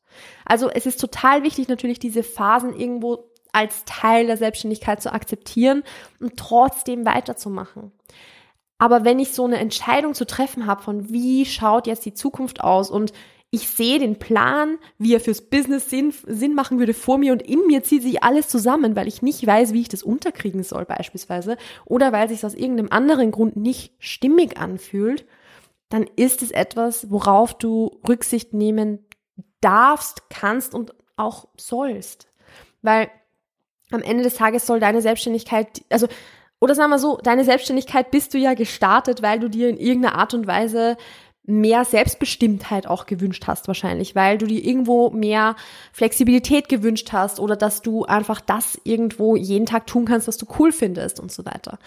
Also 0.45 0.69
es 0.69 0.85
ist 0.85 1.01
total 1.01 1.43
wichtig 1.43 1.67
natürlich 1.67 1.99
diese 1.99 2.23
Phasen 2.23 2.73
irgendwo 2.73 3.25
als 3.51 3.83
Teil 3.85 4.27
der 4.27 4.37
Selbstständigkeit 4.37 5.01
zu 5.01 5.11
akzeptieren 5.11 5.83
und 6.19 6.37
trotzdem 6.37 7.05
weiterzumachen. 7.05 7.91
Aber 8.77 9.03
wenn 9.03 9.19
ich 9.19 9.33
so 9.33 9.43
eine 9.43 9.57
Entscheidung 9.57 10.13
zu 10.13 10.25
treffen 10.25 10.65
habe 10.65 10.81
von 10.81 11.09
wie 11.09 11.45
schaut 11.45 11.87
jetzt 11.87 12.05
die 12.05 12.13
Zukunft 12.13 12.61
aus 12.61 12.89
und 12.89 13.11
ich 13.51 13.67
sehe 13.67 13.97
den 13.97 14.19
Plan, 14.19 14.77
wie 14.99 15.15
er 15.15 15.19
fürs 15.19 15.41
Business 15.41 15.89
Sinn, 15.89 16.13
Sinn 16.27 16.53
machen 16.53 16.77
würde 16.77 16.93
vor 16.93 17.17
mir 17.17 17.31
und 17.31 17.41
in 17.41 17.65
mir 17.65 17.83
zieht 17.83 18.03
sich 18.03 18.23
alles 18.23 18.47
zusammen, 18.47 18.95
weil 18.95 19.07
ich 19.07 19.23
nicht 19.23 19.45
weiß, 19.45 19.73
wie 19.73 19.81
ich 19.81 19.89
das 19.89 20.03
unterkriegen 20.03 20.61
soll 20.63 20.85
beispielsweise 20.85 21.57
oder 21.85 22.11
weil 22.11 22.29
sich 22.29 22.45
aus 22.45 22.53
irgendeinem 22.53 22.91
anderen 22.91 23.31
Grund 23.31 23.55
nicht 23.55 23.93
stimmig 23.97 24.57
anfühlt, 24.57 25.25
dann 25.89 26.05
ist 26.15 26.43
es 26.43 26.51
etwas, 26.51 27.09
worauf 27.09 27.57
du 27.57 27.99
Rücksicht 28.07 28.53
nehmen 28.53 28.99
darfst, 29.61 30.29
kannst 30.29 30.75
und 30.75 30.93
auch 31.17 31.47
sollst. 31.57 32.27
Weil 32.83 33.09
am 33.91 34.03
Ende 34.03 34.23
des 34.23 34.35
Tages 34.35 34.67
soll 34.67 34.79
deine 34.79 35.01
Selbstständigkeit, 35.01 35.83
also 35.89 36.07
oder 36.61 36.75
sagen 36.75 36.91
wir 36.91 36.99
so, 36.99 37.17
deine 37.17 37.45
Selbstständigkeit 37.45 38.11
bist 38.11 38.33
du 38.33 38.37
ja 38.37 38.53
gestartet, 38.53 39.21
weil 39.21 39.39
du 39.39 39.49
dir 39.49 39.69
in 39.69 39.77
irgendeiner 39.77 40.15
Art 40.15 40.33
und 40.33 40.45
Weise 40.45 40.97
mehr 41.49 41.83
Selbstbestimmtheit 41.85 42.87
auch 42.87 43.05
gewünscht 43.05 43.45
hast 43.47 43.67
wahrscheinlich, 43.67 44.15
weil 44.15 44.37
du 44.37 44.45
dir 44.45 44.63
irgendwo 44.63 45.09
mehr 45.09 45.55
Flexibilität 45.91 46.69
gewünscht 46.69 47.11
hast 47.11 47.39
oder 47.39 47.55
dass 47.55 47.81
du 47.81 48.05
einfach 48.05 48.41
das 48.41 48.79
irgendwo 48.83 49.35
jeden 49.35 49.65
Tag 49.65 49.87
tun 49.87 50.05
kannst, 50.05 50.27
was 50.27 50.37
du 50.37 50.45
cool 50.59 50.71
findest 50.71 51.19
und 51.19 51.31
so 51.31 51.45
weiter. 51.45 51.79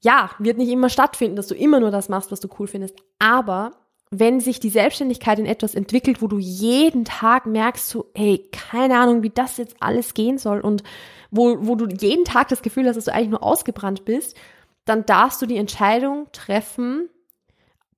Ja, 0.00 0.30
wird 0.38 0.58
nicht 0.58 0.70
immer 0.70 0.88
stattfinden, 0.88 1.36
dass 1.36 1.46
du 1.46 1.54
immer 1.54 1.78
nur 1.78 1.90
das 1.90 2.08
machst, 2.08 2.32
was 2.32 2.40
du 2.40 2.48
cool 2.58 2.66
findest, 2.66 2.96
aber 3.18 3.72
wenn 4.14 4.40
sich 4.40 4.60
die 4.60 4.68
Selbstständigkeit 4.68 5.38
in 5.38 5.46
etwas 5.46 5.74
entwickelt, 5.74 6.20
wo 6.20 6.26
du 6.26 6.38
jeden 6.38 7.06
Tag 7.06 7.46
merkst, 7.46 7.88
so, 7.88 8.10
hey, 8.14 8.46
keine 8.52 8.98
Ahnung, 8.98 9.22
wie 9.22 9.30
das 9.30 9.56
jetzt 9.56 9.76
alles 9.80 10.12
gehen 10.12 10.36
soll 10.36 10.60
und 10.60 10.82
wo, 11.30 11.56
wo 11.60 11.76
du 11.76 11.86
jeden 11.86 12.26
Tag 12.26 12.48
das 12.48 12.60
Gefühl 12.60 12.86
hast, 12.86 12.96
dass 12.96 13.06
du 13.06 13.14
eigentlich 13.14 13.30
nur 13.30 13.42
ausgebrannt 13.42 14.04
bist, 14.04 14.36
dann 14.84 15.06
darfst 15.06 15.40
du 15.40 15.46
die 15.46 15.56
Entscheidung 15.56 16.26
treffen, 16.32 17.08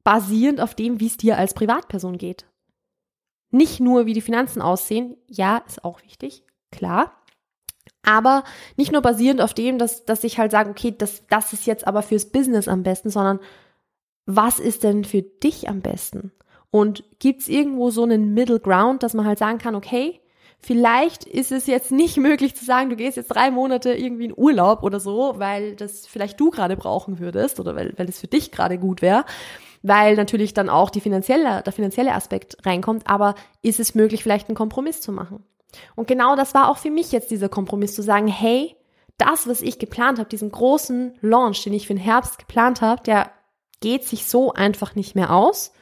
basierend 0.05 0.61
auf 0.61 0.75
dem, 0.75 1.01
wie 1.01 1.07
es 1.07 1.17
dir 1.17 1.39
als 1.39 1.55
Privatperson 1.55 2.19
geht. 2.19 2.47
Nicht 3.51 3.81
nur, 3.81 4.07
wie 4.07 4.13
die 4.13 4.21
Finanzen 4.21 4.63
aussehen, 4.63 5.17
ja, 5.27 5.59
ist 5.67 5.85
auch 5.85 6.03
wichtig, 6.03 6.45
klar. 6.71 7.13
Aber 8.03 8.45
nicht 8.77 8.93
nur 8.93 9.01
basierend 9.01 9.41
auf 9.41 9.55
dem, 9.55 9.79
dass, 9.79 10.05
dass 10.05 10.25
ich 10.25 10.39
halt 10.39 10.51
sage, 10.51 10.71
okay, 10.71 10.95
das, 10.97 11.27
das 11.29 11.53
ist 11.53 11.67
jetzt 11.67 11.87
aber 11.87 12.03
fürs 12.03 12.27
Business 12.27 12.69
am 12.69 12.83
besten, 12.83 13.11
sondern 13.11 13.41
was 14.27 14.59
ist 14.59 14.85
denn 14.85 15.05
für 15.05 15.23
dich 15.23 15.69
am 15.69 15.81
besten? 15.81 16.33
Und 16.71 17.05
gibt 17.19 17.43
es 17.43 17.49
irgendwo 17.49 17.91
so 17.91 18.03
einen 18.03 18.35
Middle 18.35 18.61
Ground, 18.61 19.03
dass 19.03 19.15
man 19.15 19.27
halt 19.27 19.39
sagen 19.39 19.59
kann, 19.59 19.75
okay, 19.75 20.21
Vielleicht 20.65 21.25
ist 21.25 21.53
es 21.53 21.67
jetzt 21.67 21.93
nicht 21.93 22.17
möglich 22.19 22.55
zu 22.57 22.65
sagen, 22.65 22.89
du 22.89 22.97
gehst 22.97 23.19
jetzt 23.19 23.29
drei 23.29 23.51
Monate 23.51 23.93
irgendwie 23.93 24.27
in 24.27 24.35
Urlaub 24.35 24.83
oder 24.83 24.99
so, 24.99 25.35
weil 25.37 25.77
das 25.77 26.07
vielleicht 26.07 26.41
du 26.41 26.51
gerade 26.51 26.75
brauchen 26.75 27.19
würdest 27.19 27.61
oder 27.61 27.77
weil, 27.77 27.93
weil 27.99 28.07
das 28.07 28.19
für 28.19 28.29
dich 28.29 28.51
gerade 28.51 28.79
gut 28.79 29.03
wäre, 29.03 29.27
weil 29.85 30.17
natürlich 30.17 30.55
dann 30.55 30.71
auch 30.71 30.89
die 30.89 31.03
finanzielle, 31.03 31.63
der 31.63 31.73
finanzielle 31.73 32.15
Aspekt 32.15 32.57
reinkommt, 32.65 33.07
aber 33.07 33.35
ist 33.61 33.79
es 33.79 33.95
möglich, 33.95 34.23
vielleicht 34.23 34.49
einen 34.49 34.57
Kompromiss 34.57 35.03
zu 35.03 35.13
machen? 35.13 35.45
Und 35.95 36.09
genau 36.09 36.37
das 36.37 36.55
war 36.55 36.71
auch 36.71 36.79
für 36.79 36.91
mich 36.91 37.13
jetzt 37.13 37.31
dieser 37.31 37.51
Kompromiss 37.51 37.95
zu 37.95 38.03
sagen, 38.03 38.27
hey, 38.27 38.75
das, 39.19 39.47
was 39.47 39.61
ich 39.61 39.79
geplant 39.79 40.19
habe, 40.19 40.29
diesen 40.29 40.51
großen 40.51 41.19
Launch, 41.21 41.63
den 41.65 41.75
ich 41.75 41.87
für 41.87 41.95
den 41.95 42.03
Herbst 42.03 42.39
geplant 42.39 42.81
habe, 42.81 43.03
der 43.03 43.31
geht 43.81 44.05
sich 44.05 44.27
so 44.27 44.55
einfach 44.55 44.95
nicht 44.95 45.15
mehr 45.15 45.35
aus, 45.35 45.73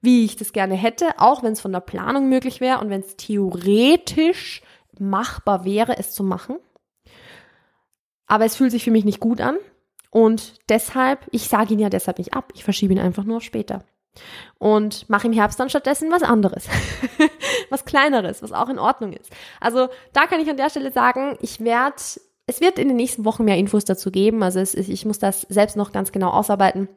wie 0.00 0.24
ich 0.24 0.36
das 0.36 0.54
gerne 0.54 0.74
hätte, 0.74 1.10
auch 1.18 1.42
wenn 1.42 1.52
es 1.52 1.60
von 1.60 1.72
der 1.72 1.80
Planung 1.80 2.30
möglich 2.30 2.62
wäre 2.62 2.80
und 2.80 2.88
wenn 2.88 3.02
es 3.02 3.16
theoretisch 3.16 4.62
machbar 4.98 5.66
wäre, 5.66 5.98
es 5.98 6.12
zu 6.12 6.24
machen. 6.24 6.56
Aber 8.26 8.46
es 8.46 8.56
fühlt 8.56 8.70
sich 8.70 8.84
für 8.84 8.90
mich 8.90 9.04
nicht 9.04 9.20
gut 9.20 9.42
an 9.42 9.58
und 10.14 10.54
deshalb, 10.68 11.26
ich 11.32 11.48
sage 11.48 11.74
ihn 11.74 11.80
ja 11.80 11.90
deshalb 11.90 12.18
nicht 12.18 12.34
ab, 12.34 12.52
ich 12.54 12.62
verschiebe 12.62 12.92
ihn 12.92 13.00
einfach 13.00 13.24
nur 13.24 13.38
auf 13.38 13.42
später 13.42 13.82
und 14.58 15.10
mache 15.10 15.26
im 15.26 15.32
Herbst 15.32 15.58
dann 15.58 15.68
stattdessen 15.68 16.12
was 16.12 16.22
anderes, 16.22 16.68
was 17.68 17.84
kleineres, 17.84 18.40
was 18.40 18.52
auch 18.52 18.68
in 18.68 18.78
Ordnung 18.78 19.12
ist. 19.12 19.32
Also 19.60 19.88
da 20.12 20.26
kann 20.26 20.40
ich 20.40 20.48
an 20.48 20.56
der 20.56 20.70
Stelle 20.70 20.92
sagen, 20.92 21.36
ich 21.40 21.64
werde 21.64 21.96
es 22.46 22.60
wird 22.60 22.78
in 22.78 22.86
den 22.86 22.96
nächsten 22.96 23.24
Wochen 23.24 23.44
mehr 23.44 23.56
Infos 23.56 23.84
dazu 23.84 24.12
geben. 24.12 24.44
Also 24.44 24.60
es, 24.60 24.74
ich 24.74 25.04
muss 25.04 25.18
das 25.18 25.40
selbst 25.48 25.76
noch 25.76 25.90
ganz 25.90 26.12
genau 26.12 26.30
ausarbeiten. 26.30 26.88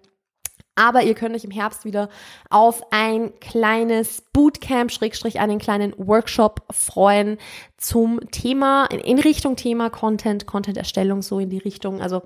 Aber 0.76 1.02
ihr 1.02 1.16
könnt 1.16 1.36
euch 1.36 1.44
im 1.44 1.50
Herbst 1.50 1.86
wieder 1.86 2.10
auf 2.52 2.84
ein 2.92 3.40
kleines 3.40 4.22
Bootcamp, 4.32 4.92
Schrägstrich 4.92 5.40
einen 5.40 5.58
kleinen 5.58 5.96
Workshop 5.98 6.62
freuen 6.72 7.40
zum 7.78 8.20
Thema, 8.32 8.86
in 8.86 9.20
Richtung 9.20 9.56
Thema 9.56 9.90
Content, 9.90 10.48
Content-Erstellung, 10.48 11.22
so 11.22 11.40
in 11.40 11.50
die 11.50 11.60
Richtung. 11.60 12.02
Also 12.02 12.24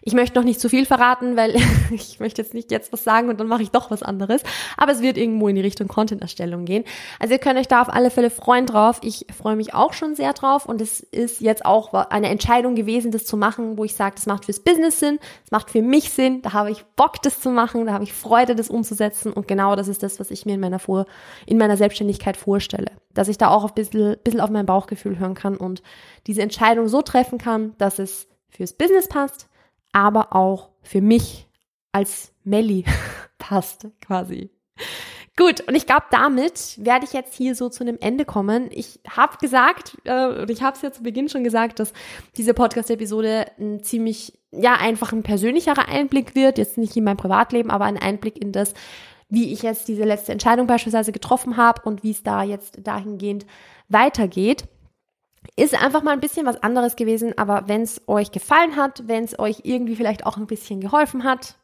ich 0.00 0.14
möchte 0.14 0.38
noch 0.38 0.44
nicht 0.44 0.60
zu 0.60 0.68
viel 0.68 0.86
verraten, 0.86 1.36
weil 1.36 1.56
ich 1.90 2.20
möchte 2.20 2.40
jetzt 2.40 2.54
nicht 2.54 2.70
jetzt 2.70 2.92
was 2.92 3.02
sagen 3.02 3.28
und 3.28 3.40
dann 3.40 3.48
mache 3.48 3.62
ich 3.62 3.70
doch 3.70 3.90
was 3.90 4.02
anderes. 4.02 4.42
Aber 4.76 4.92
es 4.92 5.02
wird 5.02 5.18
irgendwo 5.18 5.48
in 5.48 5.56
die 5.56 5.60
Richtung 5.60 5.88
Content-Erstellung 5.88 6.64
gehen. 6.64 6.84
Also 7.18 7.34
ihr 7.34 7.40
könnt 7.40 7.58
euch 7.58 7.68
da 7.68 7.82
auf 7.82 7.88
alle 7.88 8.10
Fälle 8.10 8.30
freuen 8.30 8.66
drauf. 8.66 9.00
Ich 9.02 9.26
freue 9.36 9.56
mich 9.56 9.74
auch 9.74 9.92
schon 9.92 10.14
sehr 10.14 10.32
drauf 10.32 10.66
und 10.66 10.80
es 10.80 11.00
ist 11.00 11.40
jetzt 11.40 11.64
auch 11.64 11.92
eine 11.92 12.28
Entscheidung 12.28 12.74
gewesen, 12.76 13.10
das 13.10 13.26
zu 13.26 13.36
machen, 13.36 13.76
wo 13.76 13.84
ich 13.84 13.94
sage, 13.94 14.14
das 14.14 14.26
macht 14.26 14.44
fürs 14.44 14.60
Business 14.60 15.00
Sinn, 15.00 15.18
es 15.44 15.50
macht 15.50 15.70
für 15.70 15.82
mich 15.82 16.10
Sinn, 16.10 16.42
da 16.42 16.52
habe 16.52 16.70
ich 16.70 16.84
Bock, 16.96 17.20
das 17.22 17.40
zu 17.40 17.50
machen 17.50 17.86
da 17.86 17.92
habe 17.92 18.04
ich 18.04 18.12
Freude, 18.12 18.54
das 18.54 18.70
umzusetzen 18.70 19.32
und 19.32 19.48
genau 19.48 19.76
das 19.76 19.88
ist 19.88 20.02
das, 20.02 20.20
was 20.20 20.30
ich 20.30 20.46
mir 20.46 20.54
in 20.54 20.60
meiner, 20.60 20.78
Vor 20.78 21.06
in 21.46 21.58
meiner 21.58 21.76
Selbstständigkeit 21.76 22.36
vorstelle. 22.36 22.90
Dass 23.14 23.28
ich 23.28 23.38
da 23.38 23.48
auch 23.48 23.64
ein 23.64 23.74
bisschen, 23.74 24.16
bisschen 24.24 24.40
auf 24.40 24.50
mein 24.50 24.66
Bauchgefühl 24.66 25.18
hören 25.18 25.34
kann 25.34 25.56
und 25.56 25.82
diese 26.26 26.42
Entscheidung 26.42 26.88
so 26.88 27.02
treffen 27.02 27.38
kann, 27.38 27.74
dass 27.78 27.98
es 27.98 28.28
fürs 28.48 28.72
Business 28.72 29.08
passt, 29.08 29.48
aber 29.92 30.34
auch 30.34 30.70
für 30.82 31.00
mich 31.00 31.48
als 31.92 32.32
Melli 32.44 32.84
passt 33.38 33.86
quasi. 34.00 34.50
Gut, 35.36 35.60
und 35.66 35.74
ich 35.74 35.86
glaube, 35.86 36.04
damit 36.10 36.76
werde 36.76 37.06
ich 37.06 37.14
jetzt 37.14 37.34
hier 37.34 37.54
so 37.54 37.70
zu 37.70 37.84
einem 37.84 37.96
Ende 38.00 38.26
kommen. 38.26 38.68
Ich 38.70 39.00
habe 39.08 39.38
gesagt, 39.38 39.96
äh, 40.04 40.50
ich 40.50 40.62
habe 40.62 40.76
es 40.76 40.82
ja 40.82 40.92
zu 40.92 41.02
Beginn 41.02 41.30
schon 41.30 41.42
gesagt, 41.42 41.80
dass 41.80 41.94
diese 42.36 42.52
Podcast-Episode 42.52 43.46
ein 43.58 43.82
ziemlich, 43.82 44.38
ja, 44.50 44.74
einfach 44.74 45.12
ein 45.12 45.22
persönlicherer 45.22 45.88
Einblick 45.88 46.34
wird. 46.34 46.58
Jetzt 46.58 46.76
nicht 46.76 46.94
in 46.96 47.04
mein 47.04 47.16
Privatleben, 47.16 47.70
aber 47.70 47.86
ein 47.86 47.96
Einblick 47.96 48.42
in 48.42 48.52
das, 48.52 48.74
wie 49.32 49.50
ich 49.50 49.62
jetzt 49.62 49.88
diese 49.88 50.04
letzte 50.04 50.30
Entscheidung 50.30 50.66
beispielsweise 50.66 51.10
getroffen 51.10 51.56
habe 51.56 51.80
und 51.86 52.02
wie 52.02 52.10
es 52.10 52.22
da 52.22 52.42
jetzt 52.42 52.86
dahingehend 52.86 53.46
weitergeht. 53.88 54.68
Ist 55.56 55.74
einfach 55.74 56.02
mal 56.02 56.10
ein 56.10 56.20
bisschen 56.20 56.44
was 56.44 56.62
anderes 56.62 56.96
gewesen, 56.96 57.36
aber 57.38 57.66
wenn 57.66 57.80
es 57.80 58.06
euch 58.06 58.30
gefallen 58.30 58.76
hat, 58.76 59.08
wenn 59.08 59.24
es 59.24 59.38
euch 59.38 59.60
irgendwie 59.64 59.96
vielleicht 59.96 60.26
auch 60.26 60.36
ein 60.36 60.46
bisschen 60.46 60.82
geholfen 60.82 61.24
hat, 61.24 61.56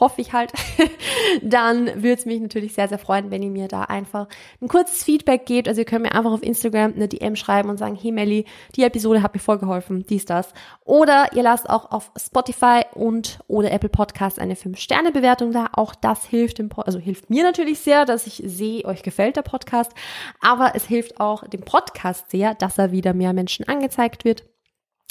hoffe 0.00 0.20
ich 0.20 0.32
halt, 0.32 0.52
dann 1.42 1.86
würde 2.02 2.14
es 2.14 2.26
mich 2.26 2.40
natürlich 2.40 2.74
sehr, 2.74 2.88
sehr 2.88 2.98
freuen, 2.98 3.30
wenn 3.30 3.42
ihr 3.42 3.50
mir 3.50 3.68
da 3.68 3.82
einfach 3.82 4.28
ein 4.60 4.68
kurzes 4.68 5.04
Feedback 5.04 5.46
gebt. 5.46 5.68
Also 5.68 5.80
ihr 5.80 5.84
könnt 5.84 6.02
mir 6.02 6.14
einfach 6.14 6.32
auf 6.32 6.42
Instagram 6.42 6.94
eine 6.94 7.08
DM 7.08 7.36
schreiben 7.36 7.70
und 7.70 7.78
sagen, 7.78 7.98
hey 8.00 8.12
Melli, 8.12 8.44
die 8.74 8.82
Episode 8.84 9.22
hat 9.22 9.34
mir 9.34 9.40
voll 9.40 9.58
geholfen, 9.58 10.04
dies, 10.08 10.24
das. 10.24 10.52
Oder 10.84 11.32
ihr 11.34 11.42
lasst 11.42 11.68
auch 11.68 11.90
auf 11.90 12.10
Spotify 12.16 12.82
und 12.94 13.38
oder 13.48 13.72
Apple 13.72 13.88
Podcast 13.88 14.38
eine 14.38 14.54
5-Sterne-Bewertung 14.54 15.52
da. 15.52 15.68
Auch 15.72 15.94
das 15.94 16.24
hilft 16.24 16.58
dem, 16.58 16.70
also 16.76 16.98
hilft 16.98 17.30
mir 17.30 17.42
natürlich 17.42 17.80
sehr, 17.80 18.04
dass 18.04 18.26
ich 18.26 18.42
sehe, 18.44 18.84
euch 18.84 19.02
gefällt 19.02 19.36
der 19.36 19.42
Podcast. 19.42 19.92
Aber 20.40 20.72
es 20.74 20.86
hilft 20.86 21.20
auch 21.20 21.46
dem 21.46 21.62
Podcast 21.62 22.30
sehr, 22.30 22.54
dass 22.54 22.78
er 22.78 22.92
wieder 22.92 23.14
mehr 23.14 23.32
Menschen 23.32 23.66
angezeigt 23.68 24.24
wird. 24.24 24.44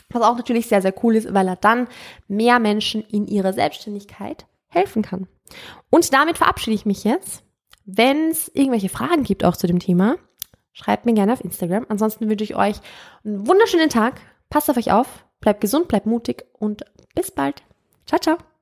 Was 0.10 0.22
auch 0.22 0.38
natürlich 0.38 0.68
sehr, 0.68 0.82
sehr 0.82 0.94
cool 1.04 1.16
ist, 1.16 1.34
weil 1.34 1.48
er 1.48 1.56
dann 1.56 1.88
mehr 2.28 2.60
Menschen 2.60 3.02
in 3.02 3.28
ihrer 3.28 3.54
Selbstständigkeit 3.54 4.46
helfen 4.76 5.02
kann. 5.02 5.28
Und 5.90 6.14
damit 6.14 6.38
verabschiede 6.38 6.76
ich 6.76 6.86
mich 6.86 7.04
jetzt. 7.04 7.44
Wenn 7.86 8.30
es 8.30 8.50
irgendwelche 8.54 8.90
Fragen 8.90 9.24
gibt 9.24 9.44
auch 9.44 9.56
zu 9.56 9.68
dem 9.68 9.80
Thema, 9.80 10.18
schreibt 10.74 11.06
mir 11.06 11.14
gerne 11.14 11.34
auf 11.34 11.44
Instagram. 11.44 11.86
Ansonsten 11.90 12.30
wünsche 12.30 12.44
ich 12.44 12.56
euch 12.56 12.78
einen 13.24 13.48
wunderschönen 13.48 13.90
Tag. 13.90 14.20
Passt 14.50 14.70
auf 14.70 14.78
euch 14.78 14.92
auf, 14.92 15.26
bleibt 15.40 15.62
gesund, 15.62 15.88
bleibt 15.88 16.06
mutig 16.06 16.46
und 16.54 16.84
bis 17.14 17.32
bald. 17.32 17.64
Ciao, 18.06 18.20
ciao. 18.20 18.55